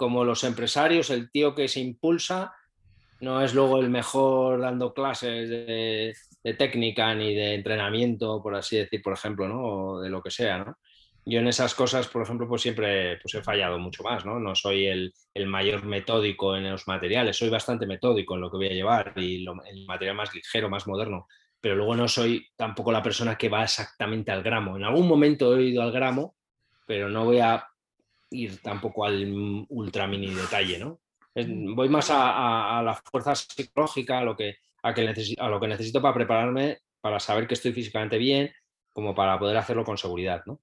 como 0.00 0.24
los 0.24 0.44
empresarios, 0.44 1.10
el 1.10 1.30
tío 1.30 1.54
que 1.54 1.68
se 1.68 1.78
impulsa 1.78 2.54
no 3.20 3.42
es 3.42 3.52
luego 3.52 3.78
el 3.78 3.90
mejor 3.90 4.58
dando 4.58 4.94
clases 4.94 5.50
de, 5.50 6.14
técnica 6.56 7.14
ni 7.14 7.34
de 7.34 7.52
entrenamiento, 7.52 8.42
por 8.42 8.54
así 8.54 8.78
decir, 8.78 9.02
por 9.02 9.12
ejemplo, 9.12 9.46
¿no? 9.46 10.00
De 10.00 10.08
lo 10.08 10.22
que 10.22 10.30
sea, 10.30 10.56
¿no? 10.56 10.78
Yo 11.26 11.40
en 11.40 11.48
esas 11.48 11.74
cosas, 11.74 12.08
por 12.08 12.22
ejemplo, 12.22 12.48
pues 12.48 12.62
siempre 12.62 13.18
pues 13.18 13.34
he 13.34 13.42
fallado 13.42 13.78
mucho 13.78 14.02
más, 14.02 14.24
¿no? 14.24 14.40
No 14.40 14.54
soy 14.54 14.86
el, 14.86 15.12
mayor 15.46 15.84
metódico 15.84 16.56
en 16.56 16.70
los 16.70 16.88
materiales, 16.88 17.36
soy 17.36 17.50
bastante 17.50 17.84
metódico 17.84 18.36
en 18.36 18.40
lo 18.40 18.50
que 18.50 18.56
voy 18.56 18.68
a 18.68 18.72
llevar 18.72 19.12
y 19.16 19.44
el 19.44 19.84
material 19.86 20.16
más 20.16 20.34
ligero, 20.34 20.70
más 20.70 20.86
moderno, 20.86 21.28
pero 21.60 21.76
luego 21.76 21.94
no 21.94 22.08
soy 22.08 22.48
tampoco 22.56 22.90
la 22.90 23.02
persona 23.02 23.36
que 23.36 23.50
va 23.50 23.64
exactamente 23.64 24.32
al 24.32 24.42
gramo. 24.42 24.78
En 24.78 24.84
algún 24.84 25.06
momento 25.06 25.58
he 25.58 25.64
ido 25.64 25.82
al 25.82 25.92
gramo, 25.92 26.36
pero 26.86 27.10
no 27.10 27.26
voy 27.26 27.40
a 27.40 27.69
ir 28.30 28.60
tampoco 28.62 29.04
al 29.04 29.66
ultra 29.68 30.06
mini 30.06 30.28
detalle, 30.28 30.78
¿no? 30.78 31.00
voy 31.74 31.88
más 31.88 32.10
a, 32.10 32.82
la 32.84 32.94
fuerza 32.94 33.34
psicológica, 33.34 34.18
a 34.18 34.24
lo, 34.24 34.36
que, 34.36 34.56
a, 34.82 34.92
que 34.92 35.14
a 35.38 35.48
lo 35.48 35.60
que 35.60 35.68
necesito 35.68 36.02
para 36.02 36.14
prepararme, 36.14 36.78
para 37.00 37.20
saber 37.20 37.46
que 37.46 37.54
estoy 37.54 37.72
físicamente 37.72 38.18
bien, 38.18 38.50
como 38.92 39.14
para 39.14 39.38
poder 39.38 39.56
hacerlo 39.56 39.84
con 39.84 39.96
seguridad, 39.96 40.42
¿no? 40.46 40.60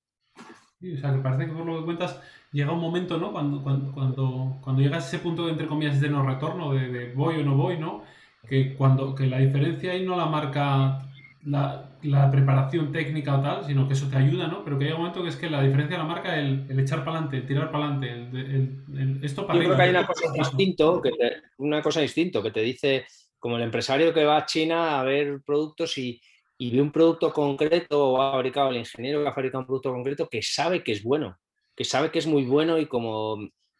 Sí, 0.80 0.94
o 0.94 0.98
sea, 1.00 1.14
que 1.14 1.20
parece 1.20 1.48
que 1.48 1.54
por 1.54 1.66
lo 1.66 1.80
que 1.80 1.86
cuentas 1.86 2.22
llega 2.52 2.72
un 2.72 2.82
momento, 2.82 3.18
¿no? 3.18 3.32
Cuando, 3.32 3.64
cuando, 3.64 4.60
cuando, 4.62 4.82
llegas 4.82 5.06
a 5.06 5.08
ese 5.08 5.20
punto, 5.20 5.46
de, 5.46 5.52
entre 5.52 5.68
comillas, 5.68 6.00
de 6.00 6.10
no 6.10 6.26
retorno, 6.26 6.74
de, 6.74 6.90
de, 6.90 7.14
voy 7.14 7.38
o 7.38 7.44
no 7.44 7.56
voy, 7.56 7.80
¿no? 7.80 8.04
Que, 8.48 8.76
cuando, 8.76 9.16
que 9.16 9.26
la 9.26 9.40
diferencia 9.40 9.94
ahí 9.94 10.06
no 10.06 10.16
la 10.16 10.28
marca 10.28 11.08
la, 11.44 11.87
preparación 12.32 12.92
técnica 12.92 13.38
o 13.38 13.42
tal, 13.42 13.66
sino 13.66 13.88
que 13.88 13.94
eso 13.94 14.08
te 14.08 14.18
ayuda, 14.18 14.48
¿no? 14.48 14.64
Pero 14.64 14.78
que 14.78 14.86
hay 14.86 14.92
un 14.92 15.00
momento 15.00 15.24
que 15.24 15.30
es 15.30 15.36
que 15.36 15.50
la 15.50 15.62
diferencia 15.62 15.98
la 15.98 16.04
marca 16.04 16.38
el, 16.38 16.66
el 16.70 16.80
echar 16.80 17.00
para 17.00 17.18
adelante, 17.18 17.38
el 17.38 17.48
tirar 17.48 17.72
para 17.72 17.86
adelante, 17.86 18.12
el, 18.12 19.20
esto 19.24 19.46
para 19.46 19.60
Yo 19.60 19.66
creo 19.66 19.78
que 19.78 19.84
hay 19.84 19.90
una 19.90 20.08
cosa 20.08 20.32
distinto, 20.34 21.02
que 21.02 21.12
te, 21.12 21.42
una 21.58 21.82
cosa 21.82 22.02
distinto, 22.02 22.44
que 22.44 22.52
te 22.52 22.62
dice, 22.62 23.06
como 23.40 23.58
el 23.58 23.64
empresario 23.64 24.14
que 24.14 24.26
va 24.26 24.38
a 24.38 24.46
China 24.46 25.00
a 25.00 25.04
ver 25.04 25.42
productos 25.46 25.98
y, 25.98 26.22
y 26.58 26.72
ve 26.72 26.82
un 26.82 26.92
producto 26.92 27.32
concreto 27.32 28.10
o 28.10 28.22
ha 28.22 28.32
fabricado 28.32 28.70
el 28.70 28.78
ingeniero 28.78 29.22
que 29.22 29.30
ha 29.30 29.34
fabricado 29.34 29.62
un 29.62 29.68
producto 29.68 29.92
concreto 29.92 30.28
que 30.28 30.42
sabe 30.42 30.84
que 30.84 30.92
es 30.92 31.04
bueno, 31.04 31.38
que 31.76 31.84
sabe 31.84 32.12
que 32.12 32.20
es 32.20 32.28
muy 32.28 32.46
bueno 32.46 32.78
y 32.78 32.88
como 32.88 33.38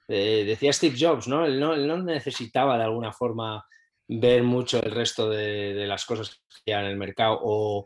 eh, 0.08 0.44
decía 0.46 0.72
Steve 0.72 0.96
Jobs, 0.98 1.28
¿no? 1.28 1.46
Él, 1.46 1.60
¿no? 1.60 1.74
él 1.74 1.88
no 1.88 1.98
necesitaba 2.02 2.78
de 2.78 2.84
alguna 2.84 3.12
forma 3.12 3.66
ver 4.08 4.44
mucho 4.44 4.82
el 4.82 4.92
resto 4.92 5.30
de, 5.30 5.86
las 5.86 6.06
cosas 6.06 6.42
que 6.66 6.74
hay 6.74 6.86
en 6.86 6.92
el 6.92 6.98
mercado 6.98 7.40
o, 7.42 7.86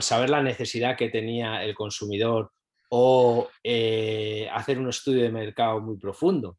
saber 0.00 0.30
la 0.30 0.42
necesidad 0.42 0.96
que 0.96 1.08
tenía 1.08 1.62
el 1.62 1.74
consumidor 1.74 2.50
o 2.88 3.48
eh, 3.62 4.48
hacer 4.52 4.78
un 4.78 4.88
estudio 4.88 5.22
de 5.22 5.30
mercado 5.30 5.80
muy 5.80 5.96
profundo. 5.96 6.58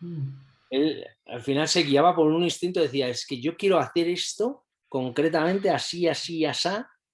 Mm. 0.00 0.28
Él 0.70 1.06
al 1.26 1.42
final 1.42 1.68
se 1.68 1.82
guiaba 1.82 2.14
por 2.14 2.26
un 2.26 2.42
instinto, 2.42 2.80
decía, 2.80 3.08
es 3.08 3.26
que 3.26 3.40
yo 3.40 3.56
quiero 3.56 3.78
hacer 3.78 4.08
esto 4.08 4.64
concretamente 4.88 5.70
así, 5.70 6.06
así, 6.08 6.44
así, 6.44 6.68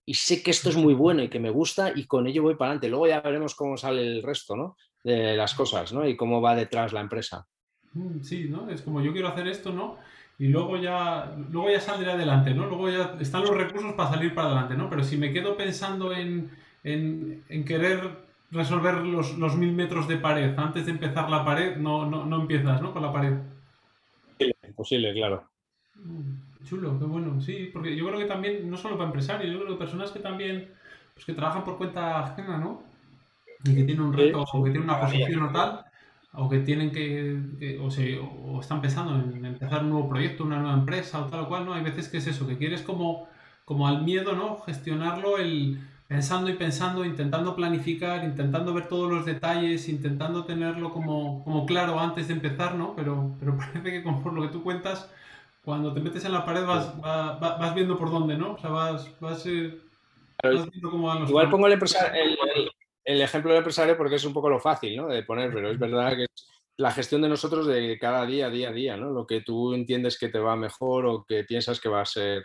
y 0.06 0.14
sé 0.14 0.42
que 0.42 0.50
esto 0.50 0.70
es 0.70 0.76
muy 0.76 0.94
bueno 1.04 1.22
y 1.22 1.28
que 1.28 1.40
me 1.40 1.50
gusta 1.50 1.92
y 1.94 2.06
con 2.06 2.26
ello 2.26 2.42
voy 2.42 2.54
para 2.54 2.70
adelante. 2.70 2.88
Luego 2.88 3.06
ya 3.06 3.20
veremos 3.20 3.54
cómo 3.54 3.76
sale 3.76 4.02
el 4.02 4.22
resto 4.22 4.56
¿no? 4.56 4.76
de 5.04 5.36
las 5.36 5.54
cosas 5.54 5.92
¿no? 5.92 6.06
y 6.06 6.16
cómo 6.16 6.40
va 6.40 6.54
detrás 6.54 6.92
la 6.92 7.00
empresa. 7.00 7.46
Mm, 7.92 8.22
sí, 8.22 8.48
¿no? 8.48 8.70
Es 8.70 8.82
como 8.82 9.02
yo 9.02 9.12
quiero 9.12 9.28
hacer 9.28 9.48
esto, 9.48 9.72
¿no? 9.72 9.98
Y 10.40 10.48
luego 10.48 10.78
ya, 10.78 11.36
luego 11.50 11.70
ya 11.70 11.80
saldré 11.80 12.12
adelante, 12.12 12.54
¿no? 12.54 12.64
Luego 12.64 12.88
ya 12.88 13.14
están 13.20 13.42
los 13.42 13.54
recursos 13.54 13.92
para 13.92 14.08
salir 14.08 14.34
para 14.34 14.48
adelante, 14.48 14.74
¿no? 14.74 14.88
Pero 14.88 15.04
si 15.04 15.18
me 15.18 15.34
quedo 15.34 15.54
pensando 15.54 16.14
en, 16.14 16.50
querer 17.66 18.08
resolver 18.50 18.94
los, 19.04 19.56
mil 19.58 19.72
metros 19.72 20.08
de 20.08 20.16
pared 20.16 20.58
antes 20.58 20.86
de 20.86 20.92
empezar 20.92 21.28
la 21.28 21.44
pared, 21.44 21.76
no, 21.76 22.06
no, 22.06 22.40
empiezas, 22.40 22.80
¿no? 22.80 22.94
Con 22.94 23.02
la 23.02 23.12
pared. 23.12 23.34
Imposible, 24.66 25.12
claro. 25.12 25.44
Mm, 25.96 26.64
Chulo, 26.64 26.98
qué 26.98 27.04
bueno, 27.04 27.38
sí, 27.38 27.68
porque 27.70 27.94
yo 27.94 28.06
creo 28.06 28.18
que 28.18 28.24
también, 28.24 28.70
no 28.70 28.78
solo 28.78 28.96
para 28.96 29.08
empresarios, 29.08 29.52
yo 29.52 29.60
creo 29.60 29.74
que 29.74 29.84
personas 29.84 30.10
que 30.10 30.20
también, 30.20 30.70
pues 31.12 31.26
que 31.26 31.34
trabajan 31.34 31.64
por 31.64 31.76
cuenta 31.76 32.18
ajena, 32.18 32.56
¿no? 32.56 32.82
Y 33.62 33.74
que 33.74 33.84
tienen 33.84 34.00
un 34.00 34.14
reto 34.14 34.40
o 34.40 34.64
que 34.64 34.70
tienen 34.70 34.88
una 34.88 35.02
posición 35.02 35.42
o 35.42 35.52
tal, 35.52 35.84
o 36.32 36.48
que 36.48 36.60
tienen 36.60 36.90
que, 36.92 37.40
que- 37.58 37.78
o, 37.78 37.90
se, 37.90 38.18
o 38.18 38.60
están 38.60 38.80
pensando 38.80 39.14
en 39.16 39.44
empezar 39.44 39.82
un 39.84 39.90
nuevo 39.90 40.08
proyecto, 40.08 40.44
una 40.44 40.58
nueva 40.60 40.74
empresa 40.78 41.20
o 41.24 41.26
tal 41.26 41.40
o 41.40 41.48
cual, 41.48 41.66
¿no? 41.66 41.74
Hay 41.74 41.82
veces 41.82 42.08
que 42.08 42.18
es 42.18 42.26
eso, 42.26 42.46
que 42.46 42.56
quieres 42.58 42.82
como, 42.82 43.28
como 43.64 43.86
al 43.88 44.02
miedo, 44.04 44.34
¿no? 44.34 44.58
Gestionarlo, 44.60 45.38
el 45.38 45.80
pensando 46.06 46.50
y 46.50 46.54
pensando, 46.54 47.04
intentando 47.04 47.54
planificar, 47.54 48.24
intentando 48.24 48.74
ver 48.74 48.88
todos 48.88 49.10
los 49.12 49.24
detalles, 49.26 49.88
intentando 49.88 50.44
tenerlo 50.44 50.90
como, 50.92 51.44
como 51.44 51.66
claro 51.66 52.00
antes 52.00 52.26
de 52.28 52.34
empezar, 52.34 52.74
¿no? 52.74 52.94
Pero, 52.96 53.36
pero 53.38 53.56
parece 53.58 53.90
que 53.92 54.02
con 54.02 54.22
por 54.22 54.32
lo 54.32 54.42
que 54.42 54.48
tú 54.48 54.62
cuentas, 54.62 55.08
cuando 55.64 55.92
te 55.92 56.00
metes 56.00 56.24
en 56.24 56.32
la 56.32 56.44
pared 56.44 56.64
vas, 56.66 56.92
va- 57.04 57.38
va- 57.38 57.58
vas 57.58 57.74
viendo 57.74 57.96
por 57.98 58.10
dónde, 58.10 58.36
¿no? 58.36 58.54
O 58.54 58.58
sea, 58.58 58.70
vas, 58.70 59.08
vas, 59.20 59.44
eh, 59.46 59.78
Claro, 60.38 60.58
vas 60.58 60.70
viendo 60.70 60.90
cómo 60.90 61.06
van 61.08 61.20
los 61.20 61.30
Igual 61.30 61.50
pongo 61.50 61.66
el- 62.14 62.38
el- 62.56 62.70
el 63.04 63.20
ejemplo 63.20 63.50
del 63.50 63.58
empresario 63.58 63.96
porque 63.96 64.16
es 64.16 64.24
un 64.24 64.32
poco 64.32 64.48
lo 64.48 64.60
fácil 64.60 64.96
¿no? 64.96 65.08
de 65.08 65.22
poner, 65.22 65.52
pero 65.52 65.70
es 65.70 65.78
verdad 65.78 66.16
que 66.16 66.24
es 66.24 66.46
la 66.76 66.92
gestión 66.92 67.22
de 67.22 67.28
nosotros 67.28 67.66
de 67.66 67.98
cada 67.98 68.24
día, 68.24 68.48
día 68.48 68.70
a 68.70 68.72
día, 68.72 68.96
¿no? 68.96 69.10
lo 69.10 69.26
que 69.26 69.42
tú 69.42 69.74
entiendes 69.74 70.18
que 70.18 70.28
te 70.28 70.38
va 70.38 70.56
mejor 70.56 71.06
o 71.06 71.24
que 71.26 71.44
piensas 71.44 71.80
que 71.80 71.88
va 71.88 72.02
a 72.02 72.06
ser 72.06 72.44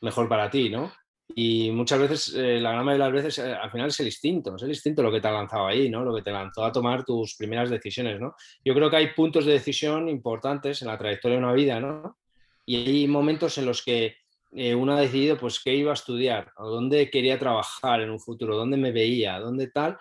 mejor 0.00 0.28
para 0.28 0.50
ti. 0.50 0.70
¿no? 0.70 0.92
Y 1.34 1.70
muchas 1.70 1.98
veces, 1.98 2.34
eh, 2.34 2.60
la 2.60 2.72
gran 2.72 2.84
mayoría 2.84 3.06
de 3.06 3.12
las 3.12 3.24
veces, 3.24 3.44
eh, 3.44 3.54
al 3.54 3.70
final 3.70 3.88
es 3.88 4.00
el 4.00 4.06
instinto, 4.06 4.54
es 4.56 4.62
el 4.62 4.68
instinto 4.68 5.02
lo 5.02 5.10
que 5.10 5.20
te 5.20 5.28
ha 5.28 5.32
lanzado 5.32 5.66
ahí, 5.66 5.88
¿no? 5.88 6.04
lo 6.04 6.14
que 6.14 6.22
te 6.22 6.30
lanzó 6.30 6.64
a 6.64 6.72
tomar 6.72 7.04
tus 7.04 7.36
primeras 7.36 7.70
decisiones. 7.70 8.20
¿no? 8.20 8.34
Yo 8.64 8.74
creo 8.74 8.90
que 8.90 8.96
hay 8.96 9.14
puntos 9.14 9.46
de 9.46 9.52
decisión 9.52 10.08
importantes 10.08 10.82
en 10.82 10.88
la 10.88 10.98
trayectoria 10.98 11.38
de 11.38 11.44
una 11.44 11.52
vida 11.52 11.80
¿no? 11.80 12.18
y 12.66 12.76
hay 12.76 13.08
momentos 13.08 13.58
en 13.58 13.66
los 13.66 13.82
que 13.82 14.16
eh, 14.54 14.74
uno 14.74 14.92
ha 14.92 15.00
decidido 15.00 15.38
pues 15.38 15.60
qué 15.62 15.74
iba 15.74 15.92
a 15.92 15.94
estudiar, 15.94 16.52
o 16.56 16.68
dónde 16.68 17.10
quería 17.10 17.38
trabajar 17.38 18.02
en 18.02 18.10
un 18.10 18.20
futuro, 18.20 18.56
dónde 18.56 18.76
me 18.76 18.92
veía, 18.92 19.38
dónde 19.38 19.68
tal. 19.68 19.98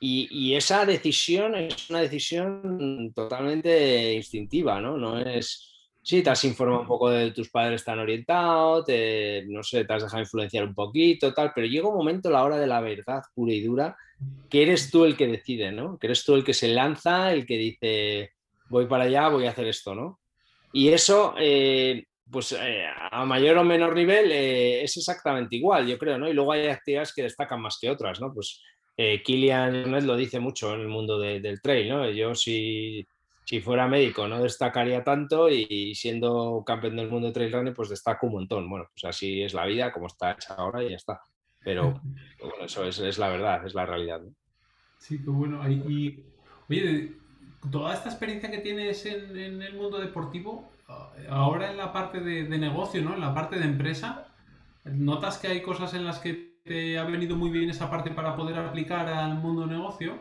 Y, 0.00 0.54
esa 0.54 0.86
decisión 0.86 1.56
es 1.56 1.90
una 1.90 2.00
decisión 2.00 3.12
totalmente 3.14 4.14
instintiva, 4.14 4.80
¿no? 4.80 4.96
No 4.96 5.18
es, 5.18 5.90
sí, 6.02 6.22
te 6.22 6.30
has 6.30 6.44
informado 6.44 6.82
un 6.82 6.86
poco 6.86 7.10
de 7.10 7.32
tus 7.32 7.50
padres 7.50 7.80
están 7.80 7.98
orientados, 7.98 8.86
no 9.48 9.62
sé, 9.64 9.84
te 9.84 9.92
has 9.92 10.04
dejado 10.04 10.22
influenciar 10.22 10.64
un 10.64 10.74
poquito, 10.74 11.34
tal, 11.34 11.50
pero 11.52 11.66
llega 11.66 11.88
un 11.88 11.96
momento, 11.96 12.30
la 12.30 12.44
hora 12.44 12.58
de 12.58 12.68
la 12.68 12.80
verdad 12.80 13.22
pura 13.34 13.52
y 13.52 13.60
dura, 13.60 13.96
que 14.48 14.62
eres 14.62 14.90
tú 14.90 15.04
el 15.04 15.16
que 15.16 15.26
decide, 15.26 15.72
¿no? 15.72 15.98
Que 15.98 16.06
eres 16.08 16.24
tú 16.24 16.34
el 16.34 16.44
que 16.44 16.54
se 16.54 16.68
lanza, 16.68 17.32
el 17.32 17.44
que 17.44 17.56
dice, 17.56 18.32
voy 18.68 18.86
para 18.86 19.04
allá, 19.04 19.28
voy 19.28 19.46
a 19.46 19.50
hacer 19.50 19.66
esto, 19.66 19.94
¿no? 19.94 20.20
Y 20.72 20.88
eso, 20.88 21.34
eh, 21.38 22.06
pues 22.30 22.52
eh, 22.52 22.84
a 23.10 23.24
mayor 23.24 23.56
o 23.58 23.64
menor 23.64 23.94
nivel, 23.94 24.30
eh, 24.32 24.82
es 24.82 24.96
exactamente 24.96 25.56
igual, 25.56 25.86
yo 25.86 25.98
creo, 25.98 26.18
¿no? 26.18 26.28
Y 26.28 26.32
luego 26.34 26.52
hay 26.52 26.66
actividades 26.66 27.12
que 27.14 27.22
destacan 27.22 27.60
más 27.60 27.78
que 27.80 27.90
otras, 27.90 28.20
¿no? 28.20 28.32
Pues 28.32 28.62
eh, 28.96 29.22
Kilian 29.22 30.06
lo 30.06 30.16
dice 30.16 30.40
mucho 30.40 30.74
en 30.74 30.80
el 30.82 30.88
mundo 30.88 31.18
de- 31.18 31.40
del 31.40 31.60
trail, 31.62 31.88
¿no? 31.88 32.10
Yo 32.10 32.34
si, 32.34 33.06
si 33.44 33.60
fuera 33.60 33.86
médico 33.86 34.26
no 34.28 34.42
destacaría 34.42 35.02
tanto 35.04 35.48
y 35.48 35.94
siendo 35.94 36.62
campeón 36.66 36.96
del 36.96 37.08
mundo 37.08 37.28
de 37.28 37.32
trail 37.32 37.52
running, 37.52 37.74
pues 37.74 37.88
destaco 37.88 38.26
un 38.26 38.32
montón. 38.32 38.68
Bueno, 38.68 38.86
pues 38.92 39.04
así 39.04 39.42
es 39.42 39.54
la 39.54 39.64
vida, 39.66 39.92
como 39.92 40.08
está 40.08 40.32
hecha 40.32 40.54
ahora 40.54 40.82
y 40.82 40.90
ya 40.90 40.96
está. 40.96 41.20
Pero 41.60 42.00
bueno, 42.40 42.64
eso 42.64 42.84
es, 42.84 42.98
es 42.98 43.18
la 43.18 43.28
verdad, 43.28 43.64
es 43.66 43.74
la 43.74 43.86
realidad. 43.86 44.20
¿no? 44.20 44.34
Sí, 44.98 45.18
qué 45.22 45.30
bueno. 45.30 45.66
Y, 45.70 46.24
oye, 46.68 47.12
toda 47.70 47.94
esta 47.94 48.08
experiencia 48.10 48.50
que 48.50 48.58
tienes 48.58 49.06
en, 49.06 49.36
en 49.38 49.62
el 49.62 49.74
mundo 49.74 49.98
deportivo, 49.98 50.70
ahora 51.28 51.70
en 51.70 51.76
la 51.76 51.92
parte 51.92 52.20
de, 52.20 52.44
negocio, 52.58 53.02
¿no? 53.02 53.14
En 53.14 53.20
la 53.20 53.34
parte 53.34 53.58
de 53.58 53.64
empresa, 53.64 54.28
¿notas 54.84 55.38
que 55.38 55.48
hay 55.48 55.62
cosas 55.62 55.94
en 55.94 56.04
las 56.04 56.18
que 56.18 56.58
te 56.64 56.98
ha 56.98 57.04
venido 57.04 57.36
muy 57.36 57.50
bien 57.50 57.70
esa 57.70 57.90
parte 57.90 58.10
para 58.10 58.36
poder 58.36 58.58
aplicar 58.58 59.08
al 59.08 59.34
mundo 59.34 59.66
negocio? 59.66 60.18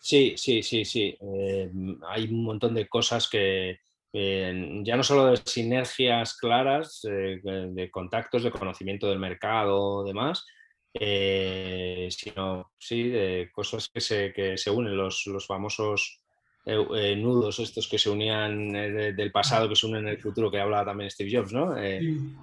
Sí, 0.00 0.34
sí, 0.36 0.62
sí, 0.62 0.84
sí. 0.84 1.16
Eh, 1.20 1.70
hay 2.08 2.24
un 2.24 2.44
montón 2.44 2.74
de 2.74 2.88
cosas 2.88 3.28
que, 3.28 3.78
ya 4.12 4.96
no 4.96 5.02
solo 5.02 5.26
de 5.26 5.36
sinergias 5.38 6.36
claras, 6.36 7.00
eh, 7.04 7.40
de 7.42 7.90
contactos, 7.90 8.42
de 8.42 8.50
conocimiento 8.50 9.08
del 9.08 9.18
mercado, 9.18 10.04
demás, 10.04 10.44
eh, 10.92 12.08
sino 12.10 12.72
sí, 12.78 13.08
de 13.08 13.50
cosas 13.52 13.88
que 13.88 14.00
se, 14.00 14.32
que 14.32 14.58
se 14.58 14.70
unen, 14.70 14.96
los, 14.96 15.26
los 15.26 15.46
famosos 15.46 16.21
eh, 16.64 16.86
eh, 16.96 17.16
nudos 17.16 17.58
estos 17.58 17.88
que 17.88 17.98
se 17.98 18.10
unían 18.10 18.74
eh, 18.76 18.90
de- 18.90 19.12
del 19.14 19.32
pasado, 19.32 19.68
que 19.68 19.76
se 19.76 19.86
unen 19.86 20.02
en 20.06 20.14
el 20.14 20.20
futuro, 20.20 20.50
que 20.50 20.60
hablaba 20.60 20.84
también 20.86 21.10
Steve 21.10 21.30
Jobs, 21.32 21.52
¿no? 21.52 21.74
Sí. 21.76 22.36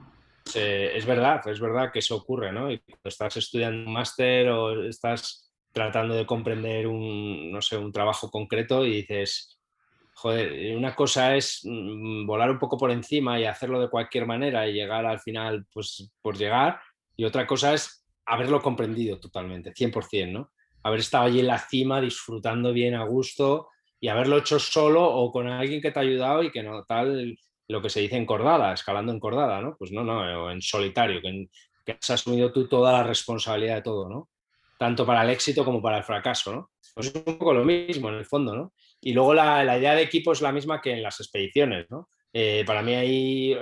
es 0.55 1.05
verdad, 1.05 1.47
es 1.47 1.59
verdad 1.59 1.91
que 1.91 1.99
eso 1.99 2.15
ocurre, 2.15 2.51
¿no? 2.51 2.71
Y 2.71 2.79
cuando 2.79 3.07
estás 3.07 3.37
estudiando 3.37 3.85
un 3.87 3.93
máster 3.93 4.49
o 4.49 4.83
estás 4.83 5.51
tratando 5.71 6.15
de 6.15 6.25
comprender 6.25 6.87
un, 6.87 7.51
no 7.51 7.61
sé, 7.61 7.77
un 7.77 7.91
trabajo 7.91 8.31
concreto 8.31 8.85
y 8.85 8.95
dices, 8.95 9.59
joder, 10.13 10.75
una 10.75 10.95
cosa 10.95 11.35
es 11.35 11.61
mm, 11.63 12.25
volar 12.25 12.49
un 12.51 12.59
poco 12.59 12.77
por 12.77 12.91
encima 12.91 13.39
y 13.39 13.45
hacerlo 13.45 13.79
de 13.79 13.89
cualquier 13.89 14.25
manera 14.25 14.67
y 14.67 14.73
llegar 14.73 15.05
al 15.05 15.19
final, 15.19 15.65
pues, 15.71 16.11
por 16.21 16.35
llegar, 16.37 16.79
y 17.15 17.25
otra 17.25 17.45
cosa 17.45 17.73
es 17.73 18.05
haberlo 18.25 18.59
comprendido 18.61 19.19
totalmente, 19.19 19.71
100%, 19.73 20.31
¿no? 20.31 20.51
Haber 20.83 20.99
estado 20.99 21.25
allí 21.25 21.39
en 21.41 21.47
la 21.47 21.59
cima, 21.59 22.01
disfrutando 22.01 22.73
bien 22.73 22.95
a 22.95 23.03
gusto 23.03 23.67
y 23.99 24.07
haberlo 24.07 24.37
hecho 24.37 24.59
solo 24.59 25.03
o 25.05 25.31
con 25.31 25.47
alguien 25.47 25.81
que 25.81 25.91
te 25.91 25.99
ha 25.99 26.03
ayudado 26.03 26.43
y 26.43 26.51
que 26.51 26.63
no 26.63 26.83
tal 26.85 27.37
lo 27.67 27.81
que 27.81 27.89
se 27.89 28.01
dice 28.01 28.17
encordada, 28.17 28.73
escalando 28.73 29.13
encordada, 29.13 29.61
¿no? 29.61 29.75
Pues 29.77 29.91
no, 29.91 30.03
no, 30.03 30.51
en 30.51 30.61
solitario, 30.61 31.21
que, 31.21 31.27
en- 31.29 31.49
has 31.93 32.09
asumido 32.11 32.51
tú 32.51 32.67
toda 32.67 32.91
la 32.91 33.03
responsabilidad 33.03 33.75
de 33.75 33.81
todo, 33.81 34.07
¿no? 34.09 34.29
Tanto 34.77 35.05
para 35.05 35.23
el 35.23 35.29
éxito 35.31 35.65
como 35.65 35.81
para 35.81 35.97
el 35.97 36.03
fracaso, 36.03 36.53
¿no? 36.53 36.71
Pues 36.93 37.07
es 37.07 37.15
un 37.15 37.23
poco 37.37 37.53
lo 37.53 37.65
mismo 37.65 38.09
en 38.09 38.15
el 38.15 38.25
fondo, 38.25 38.55
¿no? 38.55 38.73
Y 39.01 39.13
luego 39.13 39.33
la, 39.33 39.63
idea 39.77 39.95
de 39.95 40.03
equipo 40.03 40.31
es 40.31 40.41
la 40.41 40.51
misma 40.51 40.81
que 40.81 40.93
en 40.93 41.03
las 41.03 41.19
expediciones, 41.19 41.89
¿no? 41.89 42.09
Eh, 42.33 42.63
para 42.65 42.81
mí 42.83 42.93
hay, 42.93 43.55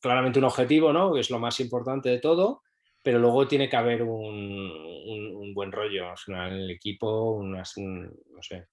claramente 0.00 0.38
un 0.38 0.46
objetivo, 0.46 0.92
¿no? 0.92 1.12
Que 1.12 1.20
es 1.20 1.30
lo 1.30 1.38
más 1.38 1.60
importante 1.60 2.08
de 2.08 2.18
todo, 2.18 2.62
pero 3.02 3.18
luego 3.18 3.46
tiene 3.46 3.68
que 3.68 3.76
haber 3.76 4.02
un, 4.02 4.10
un- 4.10 5.54
buen 5.54 5.72
rollo 5.72 6.14
sea, 6.16 6.48
en 6.48 6.54
el 6.54 6.70
equipo, 6.70 7.32
un- 7.32 7.52
no 7.52 8.42
sé, 8.42 8.66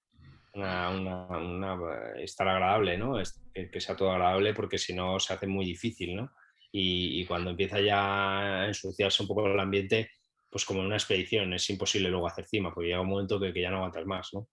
una, 0.54 0.90
una- 1.38 2.12
estar 2.18 2.48
agradable, 2.48 2.96
¿no? 2.98 3.14
Que, 3.52 3.80
sea 3.80 3.96
todo 3.96 4.10
agradable 4.12 4.54
porque 4.54 4.78
si 4.78 4.94
no 4.94 5.18
se 5.20 5.34
hace 5.34 5.46
muy 5.46 5.64
difícil, 5.66 6.16
¿no? 6.16 6.30
Y, 6.72 7.20
y 7.20 7.26
cuando 7.26 7.50
empieza 7.50 7.80
ya 7.80 8.62
a 8.62 8.66
ensuciarse 8.68 9.22
un 9.22 9.28
poco 9.28 9.46
el 9.46 9.60
ambiente, 9.60 10.10
pues 10.50 10.64
como 10.64 10.80
en 10.80 10.86
una 10.86 10.96
expedición, 10.96 11.52
es 11.54 11.68
imposible 11.70 12.08
luego 12.10 12.26
hacer 12.26 12.44
cima, 12.46 12.72
porque 12.74 12.88
llega 12.88 13.00
un 13.00 13.08
momento 13.08 13.40
que, 13.40 13.52
que 13.52 13.60
ya 13.62 13.70
no 13.70 13.76
aguantas 13.78 14.06
más, 14.06 14.30
¿no? 14.34 14.48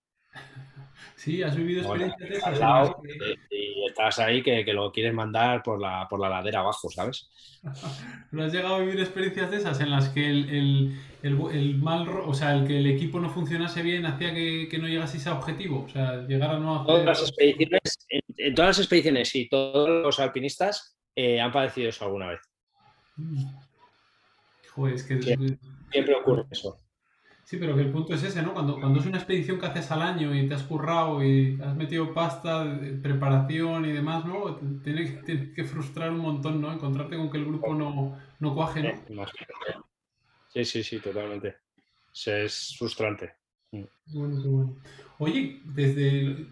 Sí, 1.16 1.42
has 1.42 1.54
vivido 1.56 1.86
Bueno, 1.86 2.06
experiencias 2.06 2.54
de 2.54 2.60
lado, 2.60 3.02
que- 3.02 3.38
y 3.50 3.84
estás 3.86 4.18
ahí 4.18 4.42
que, 4.42 4.64
que 4.64 4.72
lo 4.72 4.90
quieres 4.90 5.14
mandar 5.14 5.62
por 5.62 5.80
la, 5.80 6.08
por 6.08 6.18
la 6.18 6.28
ladera 6.28 6.60
abajo, 6.60 6.90
¿sabes? 6.90 7.30
¿No 8.32 8.42
has 8.44 8.52
llegado 8.52 8.76
a 8.76 8.78
vivir 8.80 8.98
experiencias 8.98 9.50
de 9.50 9.58
esas 9.58 9.80
en 9.80 9.90
las 9.90 10.08
que 10.08 10.28
el, 10.28 10.48
el- 10.50 10.98
el 11.52 11.76
mal, 11.76 12.08
o 12.08 12.34
sea, 12.34 12.54
el 12.54 12.66
que 12.66 12.78
el 12.78 12.86
equipo 12.86 13.20
no 13.20 13.30
funcionase 13.30 13.82
bien 13.82 14.04
hacía 14.06 14.34
que, 14.34 14.66
que 14.68 14.78
no 14.78 14.88
llegaseis 14.88 15.26
a 15.28 15.34
objetivo? 15.38 15.84
O 15.84 15.88
sea, 15.88 16.22
llegar 16.26 16.50
a 16.50 16.58
no 16.58 16.84
Todas 16.84 17.04
las 17.04 17.22
expediciones, 17.22 17.98
en, 18.08 18.20
en 18.38 18.54
todas 18.54 18.70
las 18.70 18.78
expediciones 18.80 19.34
y 19.36 19.48
todos 19.48 19.88
los 20.02 20.18
alpinistas 20.18 20.96
eh, 21.14 21.40
han 21.40 21.52
padecido 21.52 21.90
eso 21.90 22.04
alguna 22.06 22.28
vez. 22.30 22.40
Joder, 24.70 24.94
es 24.94 25.04
que... 25.04 25.20
Siempre 25.92 26.14
ocurre 26.16 26.46
eso. 26.50 26.78
Sí, 27.44 27.56
pero 27.58 27.74
que 27.74 27.82
el 27.82 27.90
punto 27.92 28.14
es 28.14 28.22
ese, 28.22 28.40
¿no? 28.42 28.54
Cuando, 28.54 28.78
cuando 28.80 29.00
es 29.00 29.06
una 29.06 29.18
expedición 29.18 29.58
que 29.58 29.66
haces 29.66 29.90
al 29.90 30.00
año 30.00 30.34
y 30.34 30.46
te 30.48 30.54
has 30.54 30.62
currado 30.62 31.22
y 31.22 31.58
has 31.62 31.76
metido 31.76 32.14
pasta, 32.14 32.64
de 32.64 32.92
preparación 32.92 33.84
y 33.84 33.92
demás, 33.92 34.24
¿no? 34.24 34.56
Tiene, 34.82 35.04
que- 35.04 35.22
tiene 35.22 35.52
que 35.52 35.64
frustrar 35.64 36.10
un 36.12 36.20
montón, 36.20 36.60
¿no? 36.60 36.72
Encontrarte 36.72 37.16
con 37.16 37.30
que 37.30 37.38
el 37.38 37.44
grupo 37.46 37.74
no, 37.74 38.16
no 38.40 38.54
cuaje, 38.54 38.82
¿no? 38.82 38.88
Sí, 40.48 40.64
sí, 40.64 40.82
sí, 40.82 40.98
totalmente. 41.00 41.56
Se- 42.12 42.44
Es 42.44 42.74
frustrante. 42.78 43.32
Bueno, 44.06 44.42
qué 44.42 44.48
bueno. 44.48 44.76
Oye, 45.18 45.60
desde... 45.64 46.46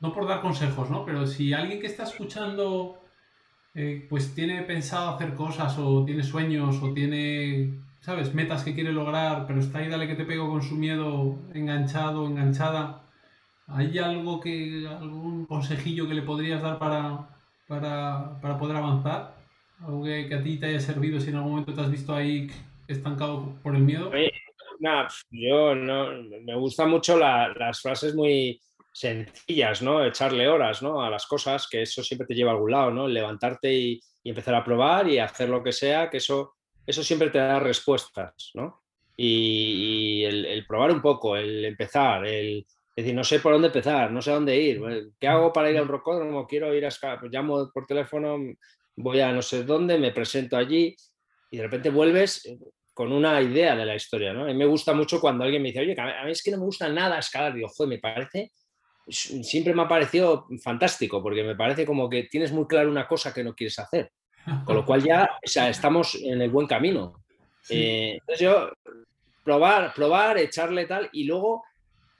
No 0.00 0.12
por 0.14 0.26
dar 0.26 0.40
consejos, 0.40 0.90
¿no? 0.90 1.04
Pero 1.04 1.26
si 1.26 1.52
alguien 1.52 1.80
que 1.80 1.86
está 1.86 2.04
escuchando 2.04 2.98
eh, 3.74 4.06
pues 4.08 4.34
tiene 4.34 4.62
pensado 4.62 5.10
hacer 5.14 5.34
cosas 5.34 5.76
o 5.78 6.04
tiene 6.04 6.22
sueños 6.22 6.82
o 6.82 6.92
tiene, 6.92 7.74
¿sabes? 8.00 8.34
Metas 8.34 8.64
que 8.64 8.74
quiere 8.74 8.92
lograr, 8.92 9.46
pero 9.46 9.60
está 9.60 9.78
ahí, 9.78 9.88
dale 9.88 10.06
que 10.06 10.14
te 10.14 10.24
pego 10.24 10.48
con 10.48 10.62
su 10.62 10.76
miedo 10.76 11.38
enganchado, 11.54 12.26
enganchada. 12.26 13.02
¿Hay 13.66 13.98
algo 13.98 14.40
que, 14.40 14.86
algún 14.88 15.46
consejillo 15.46 16.08
que 16.08 16.14
le 16.14 16.22
podrías 16.22 16.62
dar 16.62 16.78
para, 16.78 17.28
para, 17.68 18.40
para 18.40 18.58
poder 18.58 18.76
avanzar? 18.76 19.36
Algo 19.80 20.04
que, 20.04 20.28
que 20.28 20.34
a 20.34 20.42
ti 20.42 20.58
te 20.58 20.66
haya 20.66 20.80
servido 20.80 21.20
si 21.20 21.30
en 21.30 21.36
algún 21.36 21.52
momento 21.52 21.74
te 21.74 21.80
has 21.80 21.90
visto 21.90 22.14
ahí 22.14 22.50
estancado 22.88 23.54
por 23.62 23.76
el 23.76 23.82
miedo. 23.82 24.10
Yo 25.30 25.74
no, 25.74 26.08
me 26.44 26.54
gustan 26.56 26.90
mucho 26.90 27.16
la- 27.16 27.52
las 27.54 27.80
frases 27.80 28.14
muy, 28.14 28.60
sencillas, 28.92 29.82
¿no? 29.82 30.04
Echarle 30.04 30.48
horas, 30.48 30.82
¿no? 30.82 31.02
A 31.02 31.10
las 31.10 31.26
cosas, 31.26 31.68
que 31.68 31.82
eso 31.82 32.02
siempre 32.02 32.26
te 32.26 32.34
lleva 32.34 32.50
a 32.50 32.54
algún 32.54 32.72
lado, 32.72 32.90
¿no? 32.90 33.08
Levantarte 33.08 33.72
y, 33.72 34.00
empezar 34.22 34.54
a 34.54 34.64
probar 34.64 35.08
y 35.08 35.18
hacer 35.18 35.48
lo 35.48 35.62
que 35.62 35.72
sea, 35.72 36.10
que 36.10 36.18
eso, 36.18 36.56
eso 36.90 37.02
siempre 37.02 37.30
te 37.30 37.38
da 37.38 37.58
respuestas, 37.60 38.50
¿no? 38.54 38.82
Y, 39.16 40.24
el, 40.24 40.64
probar 40.66 40.92
un 40.92 41.02
poco, 41.02 41.36
el 41.36 41.64
empezar, 41.64 42.26
el 42.26 42.66
decir, 42.96 43.14
no 43.14 43.24
sé 43.24 43.40
por 43.40 43.52
dónde 43.52 43.68
empezar, 43.68 44.10
no 44.10 44.22
sé 44.22 44.30
dónde 44.30 44.56
ir, 44.56 44.80
¿qué 45.18 45.28
hago 45.28 45.52
para 45.52 45.70
ir 45.70 45.78
a 45.78 45.82
un 45.82 45.88
rocódromo? 45.88 46.46
Quiero 46.46 46.74
ir 46.74 46.86
a 46.86 46.90
pues 47.18 47.32
llamo 47.32 47.70
por 47.72 47.86
teléfono, 47.86 48.38
voy 48.96 49.20
a 49.20 49.32
no 49.32 49.42
sé 49.42 49.64
dónde, 49.64 49.98
me 49.98 50.12
presento 50.12 50.56
allí 50.56 50.96
y 51.50 51.56
de 51.56 51.62
repente 51.62 51.90
vuelves 51.90 52.46
eh, 52.46 52.58
con 52.94 53.12
una 53.12 53.40
idea 53.42 53.76
de 53.76 53.84
la 53.84 53.94
historia, 53.94 54.32
¿no? 54.32 54.44
A 54.44 54.46
mí 54.46 54.54
me 54.54 54.66
gusta 54.66 54.94
mucho 54.94 55.20
cuando 55.20 55.44
alguien 55.44 55.62
me 55.62 55.68
dice, 55.68 55.80
oye, 55.80 55.94
a 55.98 56.24
mí 56.24 56.32
es 56.32 56.42
que 56.42 56.50
no 56.50 56.58
me 56.58 56.64
gusta 56.64 56.88
nada 56.88 57.18
escalar, 57.18 57.54
digo, 57.54 57.68
joder, 57.68 57.88
me 57.88 57.98
parece 57.98 58.52
siempre 59.10 59.74
me 59.74 59.82
ha 59.82 59.88
parecido 59.88 60.46
fantástico, 60.62 61.22
porque 61.22 61.42
me 61.42 61.56
parece 61.56 61.86
como 61.86 62.08
que 62.08 62.24
tienes 62.24 62.52
muy 62.52 62.66
claro 62.66 62.90
una 62.90 63.06
cosa 63.06 63.32
que 63.32 63.44
no 63.44 63.54
quieres 63.54 63.78
hacer. 63.78 64.12
Con 64.64 64.74
lo 64.74 64.84
cual 64.84 65.02
ya 65.02 65.28
o 65.44 65.48
sea, 65.48 65.68
estamos 65.68 66.14
en 66.14 66.40
el 66.40 66.50
buen 66.50 66.66
camino. 66.66 67.22
Eh, 67.68 68.18
entonces 68.20 68.40
yo, 68.40 68.70
probar, 69.44 69.92
probar, 69.94 70.38
echarle 70.38 70.86
tal, 70.86 71.08
y 71.12 71.24
luego, 71.24 71.64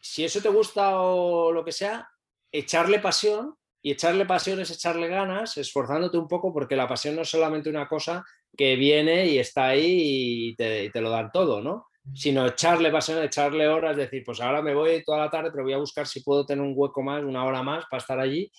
si 0.00 0.24
eso 0.24 0.40
te 0.40 0.48
gusta 0.48 1.00
o 1.00 1.52
lo 1.52 1.64
que 1.64 1.72
sea, 1.72 2.08
echarle 2.52 2.98
pasión, 2.98 3.54
y 3.82 3.92
echarle 3.92 4.26
pasión 4.26 4.60
es 4.60 4.70
echarle 4.70 5.08
ganas, 5.08 5.56
esforzándote 5.56 6.18
un 6.18 6.28
poco, 6.28 6.52
porque 6.52 6.76
la 6.76 6.86
pasión 6.86 7.16
no 7.16 7.22
es 7.22 7.30
solamente 7.30 7.70
una 7.70 7.88
cosa 7.88 8.24
que 8.56 8.76
viene 8.76 9.26
y 9.26 9.38
está 9.38 9.68
ahí 9.68 10.50
y 10.50 10.54
te, 10.54 10.84
y 10.84 10.90
te 10.90 11.00
lo 11.00 11.10
dan 11.10 11.30
todo, 11.32 11.62
¿no? 11.62 11.86
sino 12.14 12.46
echarle 12.46 12.90
pasión, 12.90 13.22
echarle 13.22 13.68
horas, 13.68 13.96
decir, 13.96 14.22
pues 14.24 14.40
ahora 14.40 14.62
me 14.62 14.74
voy 14.74 15.02
toda 15.04 15.18
la 15.18 15.30
tarde, 15.30 15.50
pero 15.50 15.64
voy 15.64 15.74
a 15.74 15.78
buscar 15.78 16.06
si 16.06 16.20
puedo 16.22 16.44
tener 16.44 16.64
un 16.64 16.72
hueco 16.74 17.02
más, 17.02 17.22
una 17.22 17.44
hora 17.44 17.62
más 17.62 17.84
para 17.90 18.00
estar 18.00 18.18
allí 18.18 18.50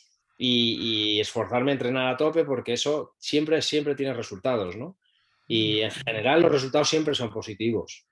y, 0.43 1.19
esforzarme 1.19 1.71
a 1.71 1.73
entrenar 1.73 2.07
a 2.07 2.17
tope, 2.17 2.43
porque 2.43 2.73
eso 2.73 3.15
siempre, 3.19 3.61
siempre 3.61 3.95
tiene 3.95 4.13
resultados, 4.13 4.75
¿no? 4.75 4.97
Y 5.47 5.81
en 5.81 5.91
general 5.91 6.41
los 6.41 6.51
resultados 6.51 6.89
siempre 6.89 7.13
son 7.13 7.29
positivos. 7.29 8.07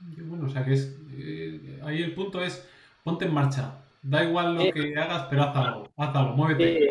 Bueno, 0.00 0.46
o 0.46 0.50
sea 0.50 0.64
que 0.64 0.72
es, 0.72 0.96
eh, 1.18 1.80
ahí 1.84 2.02
el 2.02 2.14
punto 2.14 2.42
es, 2.42 2.66
ponte 3.04 3.26
en 3.26 3.34
marcha, 3.34 3.84
da 4.02 4.24
igual 4.24 4.54
lo 4.54 4.72
que 4.72 4.96
hagas, 4.96 5.26
pero 5.28 5.42
haz 5.42 5.56
algo, 5.56 5.88
haz 5.96 6.16
algo, 6.16 6.34
muévete. 6.34 6.90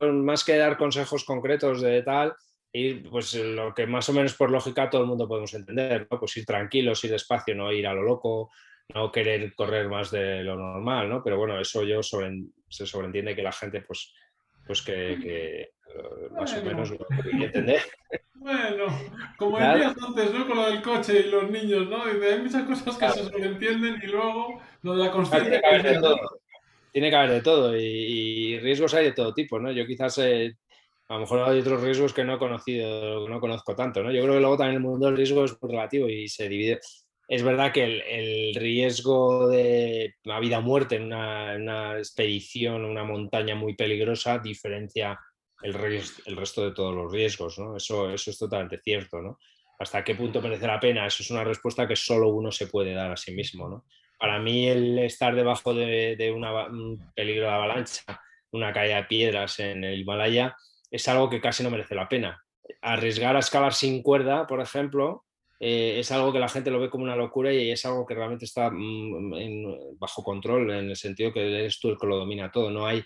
más 0.00 0.44
que 0.44 0.56
dar 0.56 0.76
consejos 0.76 1.24
concretos 1.24 1.82
de 1.82 2.02
tal, 2.02 2.34
ir, 2.72 3.08
pues 3.08 3.34
lo 3.34 3.74
que 3.74 3.86
más 3.86 4.08
o 4.08 4.12
menos 4.12 4.34
por 4.34 4.50
lógica 4.50 4.90
todo 4.90 5.02
el 5.02 5.08
mundo 5.08 5.28
podemos 5.28 5.54
entender, 5.54 6.08
¿no? 6.10 6.18
Pues 6.18 6.36
ir 6.36 6.46
tranquilos, 6.46 7.04
ir 7.04 7.10
despacio, 7.12 7.54
no 7.54 7.70
ir 7.72 7.86
a 7.86 7.94
lo 7.94 8.02
loco, 8.02 8.50
no 8.94 9.10
querer 9.10 9.54
correr 9.54 9.88
más 9.88 10.10
de 10.10 10.42
lo 10.42 10.56
normal, 10.56 11.08
¿no? 11.08 11.22
Pero 11.22 11.38
bueno, 11.38 11.60
eso 11.60 11.82
yo 11.84 12.02
se 12.02 12.86
sobreentiende 12.86 13.34
que 13.34 13.42
la 13.42 13.52
gente, 13.52 13.82
pues, 13.82 14.14
pues 14.66 14.82
que, 14.82 15.12
eh, 15.12 15.70
más 16.32 16.52
o 16.54 16.64
menos 16.64 16.90
lo 16.90 16.98
puede 16.98 17.44
entender. 17.44 17.82
Bueno, 18.34 18.86
como 19.38 19.58
decías 19.58 19.96
antes, 20.06 20.32
¿no? 20.32 20.46
Con 20.46 20.56
lo 20.56 20.70
del 20.70 20.82
coche 20.82 21.24
y 21.26 21.30
los 21.30 21.50
niños, 21.50 21.88
¿no? 21.88 22.04
hay 22.04 22.40
muchas 22.40 22.62
cosas 22.64 22.96
que 22.96 23.08
se 23.08 23.24
sobreentienden 23.24 24.00
y 24.02 24.06
luego 24.06 24.60
lo 24.82 24.96
de 24.96 25.04
la 25.04 25.10
conciencia. 25.10 25.50
Tiene, 25.50 25.60
que 25.60 25.66
haber 25.66 25.82
de 25.82 26.00
todo. 26.00 26.40
Tiene 26.92 27.10
que 27.10 27.16
haber 27.16 27.30
de 27.30 27.40
todo 27.40 27.76
y, 27.76 28.58
riesgos 28.60 28.94
hay 28.94 29.06
de 29.06 29.12
todo 29.12 29.34
tipo, 29.34 29.58
¿no? 29.58 29.72
Yo 29.72 29.84
quizás 29.84 30.18
eh, 30.18 30.54
a 31.08 31.14
lo 31.14 31.20
mejor 31.20 31.40
hay 31.40 31.58
otros 31.58 31.82
riesgos 31.82 32.12
que 32.12 32.24
no 32.24 32.34
he 32.34 32.38
conocido, 32.38 33.28
no 33.28 33.40
conozco 33.40 33.74
tanto, 33.74 34.02
¿no? 34.02 34.12
Yo 34.12 34.22
creo 34.22 34.34
que 34.34 34.40
luego 34.40 34.56
también 34.56 34.76
el 34.76 34.88
mundo 34.88 35.06
del 35.06 35.16
riesgo 35.16 35.44
es 35.44 35.60
muy 35.60 35.72
relativo 35.72 36.08
y 36.08 36.28
se 36.28 36.48
divide. 36.48 36.78
Es 37.28 37.42
verdad 37.42 37.72
que 37.72 37.84
el, 37.84 38.54
riesgo 38.54 39.48
de 39.48 40.14
la 40.22 40.38
vida 40.38 40.58
o 40.58 40.62
muerte 40.62 40.96
en 40.96 41.04
una, 41.04 41.98
expedición, 41.98 42.84
una 42.84 43.04
montaña 43.04 43.54
muy 43.56 43.74
peligrosa, 43.74 44.38
diferencia 44.38 45.18
el, 45.62 45.74
el, 46.26 46.36
resto 46.36 46.64
de 46.64 46.72
todos 46.72 46.94
los 46.94 47.10
riesgos, 47.10 47.58
¿no? 47.58 47.76
Eso, 47.76 48.10
eso 48.10 48.30
es 48.30 48.38
totalmente 48.38 48.78
cierto, 48.78 49.20
¿no? 49.20 49.38
¿Hasta 49.78 50.04
qué 50.04 50.14
punto 50.14 50.40
merece 50.40 50.66
la 50.66 50.78
pena? 50.78 51.06
Eso 51.06 51.22
es 51.22 51.30
una 51.30 51.44
respuesta 51.44 51.88
que 51.88 51.96
solo 51.96 52.28
uno 52.28 52.52
se 52.52 52.68
puede 52.68 52.94
dar 52.94 53.10
a 53.10 53.16
sí 53.16 53.34
mismo, 53.34 53.68
¿no? 53.68 53.84
Para 54.18 54.38
mí 54.38 54.68
el 54.68 54.98
estar 55.00 55.34
debajo 55.34 55.74
de, 55.74 56.16
de 56.16 56.30
una, 56.30 56.66
un 56.66 57.12
peligro 57.14 57.46
de 57.46 57.52
avalancha, 57.52 58.04
una 58.52 58.72
caída 58.72 58.96
de 58.96 59.04
piedras 59.04 59.58
en 59.58 59.84
el 59.84 60.00
Himalaya, 60.00 60.56
es 60.90 61.08
algo 61.08 61.28
que 61.28 61.40
casi 61.40 61.62
no 61.62 61.70
merece 61.70 61.94
la 61.94 62.08
pena. 62.08 62.42
Arriesgar 62.80 63.36
a 63.36 63.40
escalar 63.40 63.74
sin 63.74 64.02
cuerda, 64.02 64.46
por 64.46 64.60
ejemplo, 64.60 65.25
eh, 65.58 65.98
es 65.98 66.12
algo 66.12 66.32
que 66.32 66.38
la 66.38 66.48
gente 66.48 66.70
lo 66.70 66.80
ve 66.80 66.90
como 66.90 67.04
una 67.04 67.16
locura 67.16 67.52
y 67.52 67.70
es 67.70 67.84
algo 67.86 68.04
que 68.04 68.14
realmente 68.14 68.44
está 68.44 68.70
mm, 68.70 69.98
bajo 69.98 70.22
control, 70.22 70.70
en 70.70 70.90
el 70.90 70.96
sentido 70.96 71.32
que 71.32 71.40
eres 71.40 71.80
tú 71.80 71.88
el 71.88 71.98
que 71.98 72.06
lo 72.06 72.18
domina 72.18 72.50
todo. 72.50 72.70
No 72.70 72.86
hay 72.86 73.02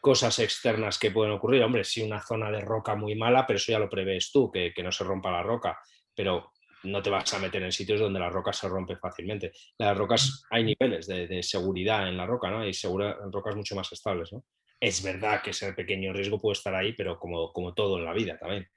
cosas 0.00 0.38
externas 0.40 0.98
que 0.98 1.10
pueden 1.10 1.32
ocurrir. 1.32 1.62
Hombre, 1.62 1.84
sí 1.84 2.02
una 2.02 2.20
zona 2.20 2.50
de 2.50 2.60
roca 2.60 2.94
muy 2.94 3.14
mala, 3.14 3.46
pero 3.46 3.58
eso 3.58 3.72
ya 3.72 3.78
lo 3.78 3.88
prevés 3.88 4.30
tú, 4.32 4.50
que, 4.50 4.72
no 4.82 4.90
se 4.90 5.04
rompa 5.04 5.30
la 5.30 5.42
roca. 5.42 5.78
Pero 6.14 6.52
no 6.84 7.02
te 7.02 7.10
vas 7.10 7.32
a 7.34 7.38
meter 7.38 7.62
en 7.62 7.72
sitios 7.72 8.00
donde 8.00 8.18
la 8.18 8.30
roca 8.30 8.52
se 8.52 8.68
rompe 8.68 8.96
fácilmente. 8.96 9.52
Las 9.78 9.96
rocas, 9.96 10.44
hay 10.50 10.64
niveles 10.64 11.06
de, 11.06 11.42
seguridad 11.42 12.08
en 12.08 12.16
la 12.16 12.26
roca, 12.26 12.50
¿no? 12.50 12.60
Hay 12.60 12.74
segura, 12.74 13.16
rocas 13.30 13.54
mucho 13.54 13.76
más 13.76 13.92
estables, 13.92 14.32
¿no? 14.32 14.44
Es 14.82 15.00
verdad 15.00 15.40
que 15.40 15.50
ese 15.50 15.72
pequeño 15.74 16.12
riesgo 16.12 16.40
puede 16.40 16.54
estar 16.54 16.74
ahí, 16.74 16.92
pero 16.92 17.16
como, 17.16 17.52
como 17.52 17.72
todo 17.72 17.98
en 17.98 18.04
la 18.04 18.12
vida 18.12 18.36
también. 18.36 18.68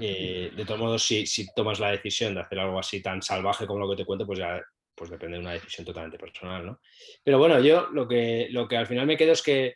Eh, 0.00 0.52
de 0.56 0.64
todos 0.64 0.78
modos, 0.78 1.02
si, 1.02 1.26
si, 1.26 1.52
tomas 1.56 1.80
la 1.80 1.90
decisión 1.90 2.36
de 2.36 2.42
hacer 2.42 2.60
algo 2.60 2.78
así 2.78 3.02
tan 3.02 3.20
salvaje 3.20 3.66
como 3.66 3.80
lo 3.80 3.90
que 3.90 3.96
te 3.96 4.04
cuento, 4.04 4.24
pues 4.24 4.38
ya 4.38 4.62
pues 4.94 5.10
depende 5.10 5.38
de 5.38 5.42
una 5.42 5.54
decisión 5.54 5.84
totalmente 5.84 6.20
personal. 6.20 6.64
¿no? 6.64 6.80
Pero 7.24 7.36
bueno, 7.40 7.58
yo 7.58 7.88
lo 7.90 8.06
que, 8.06 8.46
lo 8.52 8.68
que 8.68 8.76
al 8.76 8.86
final 8.86 9.08
me 9.08 9.16
quedo 9.16 9.32
es 9.32 9.42
que 9.42 9.74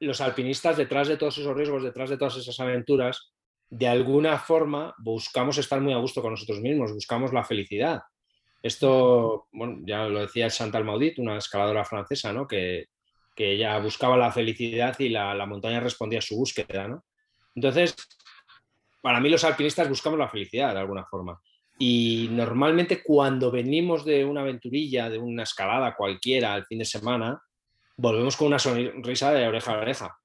los 0.00 0.20
alpinistas, 0.20 0.76
detrás 0.76 1.06
de 1.06 1.18
todos 1.18 1.38
esos 1.38 1.56
riesgos, 1.56 1.84
detrás 1.84 2.10
de 2.10 2.18
todas 2.18 2.36
esas 2.36 2.58
aventuras, 2.58 3.32
de 3.70 3.86
alguna 3.86 4.40
forma 4.40 4.92
buscamos 4.98 5.56
estar 5.58 5.80
muy 5.80 5.92
a 5.92 5.98
gusto 5.98 6.20
con 6.20 6.32
nosotros 6.32 6.60
mismos, 6.60 6.92
buscamos 6.92 7.32
la 7.32 7.44
felicidad. 7.44 8.00
Esto, 8.60 9.46
bueno, 9.52 9.82
ya 9.86 10.08
lo 10.08 10.22
decía 10.22 10.50
Chantal 10.50 10.84
Maudit, 10.84 11.20
una 11.20 11.38
escaladora 11.38 11.84
francesa, 11.84 12.32
¿no? 12.32 12.48
que, 12.48 12.88
que 13.36 13.52
ella 13.52 13.78
buscaba 13.78 14.16
la 14.16 14.32
felicidad 14.32 14.98
y 14.98 15.10
la, 15.10 15.46
montaña 15.46 15.78
respondía 15.78 16.20
a 16.20 16.22
su 16.22 16.36
búsqueda. 16.36 16.88
¿no? 16.88 17.04
Entonces, 17.54 17.94
para 19.02 19.20
mí 19.20 19.28
los 19.28 19.44
alpinistas 19.44 19.88
buscamos 19.88 20.18
la 20.18 20.28
felicidad 20.28 20.72
de 20.72 20.80
alguna 20.80 21.04
forma. 21.04 21.38
Y 21.78 22.28
normalmente 22.32 23.02
cuando 23.02 23.50
venimos 23.50 24.06
de 24.06 24.24
una 24.24 24.40
aventurilla, 24.40 25.10
de 25.10 25.18
una 25.18 25.42
escalada 25.42 25.94
cualquiera 25.94 26.54
al 26.54 26.64
fin 26.64 26.78
de 26.78 26.86
semana, 26.86 27.40
volvemos 27.98 28.36
con 28.36 28.48
una 28.48 28.58
sonrisa 28.58 29.32
de 29.32 29.46
oreja 29.46 29.72
a 29.72 29.80
oreja. 29.80 30.18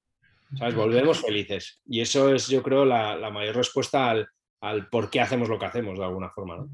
¿sabes? 0.56 0.74
Volvemos 0.74 1.20
felices. 1.20 1.82
Y 1.86 2.00
eso 2.00 2.34
es, 2.34 2.48
yo 2.48 2.62
creo, 2.62 2.86
la, 2.86 3.30
mayor 3.30 3.56
respuesta 3.56 4.08
al, 4.08 4.26
al, 4.62 4.88
por 4.88 5.10
qué 5.10 5.20
hacemos 5.20 5.50
lo 5.50 5.58
que 5.58 5.66
hacemos 5.66 5.98
de 5.98 6.04
alguna 6.06 6.30
forma. 6.30 6.56
¿no? 6.56 6.68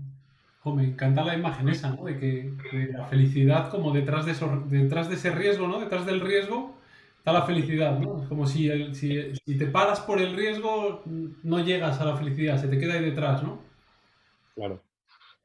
Me 0.75 0.85
encanta 0.85 1.25
la 1.25 1.37
imagen 1.37 1.69
esa, 1.69 1.91
¿no? 1.91 2.05
De 2.05 2.19
que 2.19 2.53
la 2.93 3.07
felicidad 3.07 3.71
como 3.71 3.93
detrás 3.93 4.27
de, 4.27 4.33
eso, 4.33 4.65
detrás 4.67 5.09
de 5.09 5.17
ese 5.17 5.31
riesgo, 5.31 5.69
¿no? 5.69 5.81
Detrás 5.81 6.07
del 6.07 6.21
riesgo 6.21 6.75
está 7.19 7.33
la 7.33 7.43
felicidad, 7.43 7.99
¿no? 7.99 8.23
Es 8.23 8.29
como 8.29 8.47
si, 8.47 8.95
si, 8.95 9.59
te 9.59 9.67
paras 9.67 10.01
por 10.01 10.21
el 10.21 10.35
riesgo, 10.35 11.03
no 11.43 11.61
llegas 11.61 12.01
a 12.01 12.05
la 12.05 12.17
felicidad, 12.17 12.61
se 12.61 12.69
te 12.69 12.79
queda 12.79 12.95
ahí 12.95 13.05
detrás, 13.05 13.43
¿no? 13.43 13.61
Claro. 14.55 14.83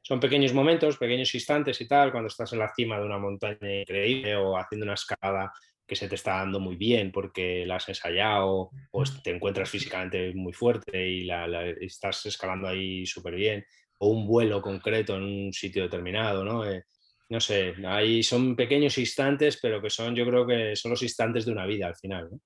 Son 0.02 0.20
pequeños 0.20 0.52
momentos, 0.52 0.98
pequeños 0.98 1.34
instantes 1.34 1.80
y 1.80 1.88
tal, 1.88 2.12
cuando 2.12 2.28
estás 2.28 2.52
en 2.52 2.58
la 2.58 2.72
cima 2.74 2.98
de 2.98 3.06
una 3.06 3.18
montaña 3.18 3.80
increíble 3.80 4.36
o 4.36 4.56
haciendo 4.58 4.84
una 4.84 4.94
escalada 4.94 5.52
que 5.86 5.96
se 5.96 6.08
te 6.08 6.14
está 6.14 6.36
dando 6.36 6.60
muy 6.60 6.76
bien 6.76 7.12
porque 7.12 7.64
la 7.66 7.76
has 7.76 7.88
ensayado 7.88 8.70
o 8.90 9.04
te 9.22 9.30
encuentras 9.30 9.68
físicamente 9.68 10.32
muy 10.34 10.52
fuerte 10.52 11.06
y 11.06 11.24
la, 11.24 11.68
estás 11.80 12.24
escalando 12.26 12.68
ahí 12.68 13.04
súper 13.06 13.34
bien 13.34 13.64
o 14.04 14.08
un 14.08 14.26
vuelo 14.26 14.60
concreto 14.60 15.16
en 15.16 15.22
un 15.22 15.52
sitio 15.52 15.84
determinado, 15.84 16.44
¿no? 16.44 16.64
Eh, 16.64 16.84
no 17.30 17.40
sé, 17.40 17.74
ahí 17.86 18.22
son 18.22 18.54
pequeños 18.54 18.98
instantes, 18.98 19.58
pero 19.60 19.80
que 19.80 19.88
son, 19.88 20.14
yo 20.14 20.26
creo 20.26 20.46
que 20.46 20.76
son 20.76 20.90
los 20.90 21.02
instantes 21.02 21.46
de 21.46 21.52
una 21.52 21.64
vida 21.64 21.86
al 21.86 21.96
final, 21.96 22.28
¿no? 22.30 22.38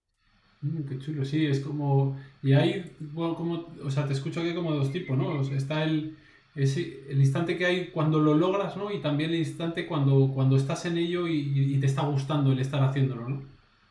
Mm, 0.62 0.88
qué 0.88 0.98
chulo, 0.98 1.24
sí, 1.24 1.46
es 1.46 1.60
como... 1.60 2.16
Y 2.42 2.52
hay, 2.52 2.92
bueno, 3.00 3.34
como, 3.34 3.74
o 3.84 3.90
sea, 3.90 4.06
te 4.06 4.12
escucho 4.12 4.40
aquí 4.40 4.54
como 4.54 4.72
dos 4.72 4.92
tipos, 4.92 5.18
¿no? 5.18 5.40
está 5.56 5.82
el, 5.82 6.16
el 6.54 7.18
instante 7.18 7.58
que 7.58 7.66
hay 7.66 7.86
cuando 7.88 8.20
lo 8.20 8.34
logras, 8.34 8.76
¿no? 8.76 8.92
Y 8.92 9.00
también 9.00 9.30
el 9.30 9.38
instante 9.38 9.86
cuando, 9.86 10.30
cuando 10.32 10.56
estás 10.56 10.86
en 10.86 10.96
ello 10.96 11.26
y, 11.26 11.74
y 11.74 11.80
te 11.80 11.86
está 11.86 12.02
gustando 12.02 12.52
el 12.52 12.60
estar 12.60 12.82
haciéndolo, 12.82 13.28
¿no? 13.28 13.42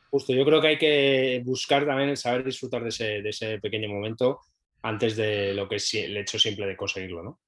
Justo, 0.10 0.34
yo 0.34 0.46
creo 0.46 0.62
que 0.62 0.68
hay 0.68 0.78
que 0.78 1.42
buscar 1.46 1.86
también 1.86 2.10
el 2.10 2.18
saber 2.18 2.46
disfrutar 2.46 2.82
de 2.82 2.90
ese, 2.90 3.22
de 3.22 3.30
ese 3.30 3.60
pequeño 3.60 3.90
momento 3.90 4.40
antes 4.84 5.18
de 5.18 5.54
lo 5.54 5.68
que 5.68 5.76
es 5.76 5.94
el 5.96 6.16
hecho 6.16 6.40
simple 6.40 6.66
de 6.66 6.78
conseguirlo, 6.78 7.24
¿no? 7.24 7.40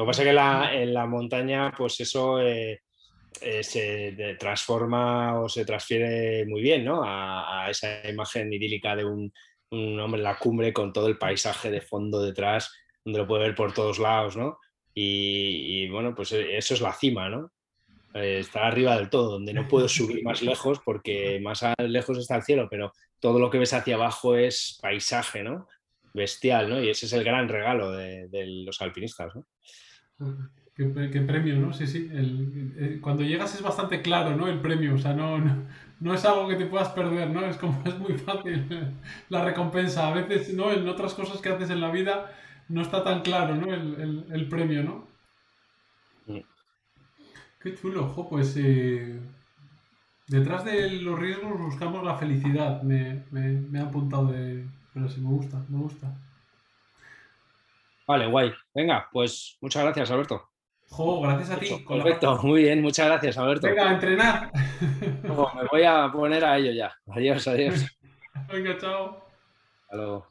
Lo 0.00 0.06
que 0.06 0.08
pasa 0.08 0.22
es 0.22 0.28
que 0.28 0.82
en 0.82 0.94
la 0.94 1.04
montaña, 1.04 1.74
pues 1.76 2.00
eso 2.00 2.40
eh, 2.40 2.80
eh, 3.42 3.62
se 3.62 4.36
transforma 4.38 5.38
o 5.38 5.46
se 5.46 5.66
transfiere 5.66 6.46
muy 6.46 6.62
bien, 6.62 6.86
¿no? 6.86 7.02
A, 7.04 7.68
esa 7.68 8.08
imagen 8.08 8.50
idílica 8.50 8.96
de 8.96 9.04
un, 9.04 9.30
hombre 9.70 10.20
en 10.20 10.22
la 10.22 10.38
cumbre 10.38 10.72
con 10.72 10.90
todo 10.90 11.06
el 11.06 11.18
paisaje 11.18 11.70
de 11.70 11.82
fondo 11.82 12.22
detrás, 12.22 12.72
donde 13.04 13.18
lo 13.18 13.26
puede 13.26 13.42
ver 13.42 13.54
por 13.54 13.74
todos 13.74 13.98
lados, 13.98 14.38
¿no? 14.38 14.58
Y, 14.94 15.86
bueno, 15.90 16.14
pues 16.14 16.32
eso 16.32 16.72
es 16.72 16.80
la 16.80 16.94
cima, 16.94 17.28
¿no? 17.28 17.52
eh, 18.14 18.38
estar 18.40 18.64
arriba 18.64 18.96
del 18.96 19.10
todo, 19.10 19.32
donde 19.32 19.52
no 19.52 19.68
puedo 19.68 19.86
subir 19.86 20.24
más 20.24 20.40
lejos 20.40 20.80
porque 20.82 21.40
más 21.40 21.62
lejos 21.76 22.16
está 22.16 22.36
el 22.36 22.42
cielo, 22.42 22.68
pero 22.70 22.94
todo 23.18 23.38
lo 23.38 23.50
que 23.50 23.58
ves 23.58 23.74
hacia 23.74 23.96
abajo 23.96 24.34
es 24.34 24.78
paisaje, 24.80 25.42
¿no? 25.42 25.68
Bestial, 26.14 26.70
¿no? 26.70 26.82
Y 26.82 26.88
ese 26.88 27.04
es 27.04 27.12
el 27.12 27.22
gran 27.22 27.48
regalo 27.48 27.92
de, 27.92 28.28
los 28.64 28.80
alpinistas, 28.80 29.34
¿no? 29.36 29.46
Qué, 30.74 31.20
premio, 31.20 31.56
¿no? 31.56 31.74
Sí, 31.74 31.86
sí. 31.86 32.10
cuando 33.02 33.22
llegas 33.22 33.54
es 33.54 33.62
bastante 33.62 34.00
claro, 34.00 34.34
¿no? 34.34 34.48
El 34.48 34.60
premio, 34.60 34.94
o 34.94 34.98
sea, 34.98 35.12
no, 35.12 35.38
no, 36.00 36.14
es 36.14 36.24
algo 36.24 36.48
que 36.48 36.56
te 36.56 36.64
puedas 36.64 36.88
perder, 36.90 37.28
¿no? 37.28 37.44
Es 37.44 37.58
como, 37.58 37.82
es 37.84 37.98
muy 37.98 38.14
fácil 38.14 38.66
la 39.28 39.44
recompensa. 39.44 40.08
A 40.08 40.14
veces, 40.14 40.54
¿no? 40.54 40.72
En 40.72 40.88
otras 40.88 41.12
cosas 41.12 41.40
que 41.42 41.50
haces 41.50 41.68
en 41.68 41.82
la 41.82 41.90
vida 41.90 42.32
no 42.68 42.80
está 42.80 43.04
tan 43.04 43.20
claro, 43.20 43.56
¿no? 43.56 43.72
El, 43.74 44.48
premio, 44.48 44.82
¿no? 44.82 45.06
Qué 47.60 47.74
chulo, 47.74 48.06
ojo, 48.06 48.26
pues 48.30 48.56
eh, 48.56 49.20
detrás 50.28 50.64
de 50.64 50.92
los 50.92 51.18
riesgos 51.18 51.60
buscamos 51.60 52.02
la 52.04 52.14
felicidad. 52.14 52.80
Me, 52.82 53.24
me, 53.30 53.78
ha 53.78 53.82
apuntado 53.82 54.28
de... 54.28 54.64
Pero 54.94 55.10
sí, 55.10 55.20
me 55.20 55.28
gusta, 55.28 55.62
me 55.68 55.78
gusta. 55.78 56.16
Vale, 58.06 58.26
guay. 58.28 58.50
Venga, 58.74 59.08
pues 59.12 59.58
muchas 59.60 59.82
gracias, 59.82 60.10
Alberto. 60.10 60.48
Jo, 60.88 61.20
gracias 61.20 61.50
a 61.50 61.58
ti. 61.58 61.84
Perfecto, 61.88 62.38
muy 62.42 62.62
bien, 62.62 62.82
muchas 62.82 63.06
gracias, 63.06 63.38
Alberto. 63.38 63.68
Venga, 63.68 63.90
a 63.90 63.92
entrenar. 63.92 64.50
me 65.22 65.64
voy 65.70 65.84
a 65.84 66.10
poner 66.12 66.44
a 66.44 66.58
ello 66.58 66.72
ya. 66.72 66.92
Adiós, 67.14 67.46
adiós. 67.46 67.86
Venga, 68.52 68.76
chao. 68.78 69.24
Hasta 69.82 69.96
luego. 69.96 70.26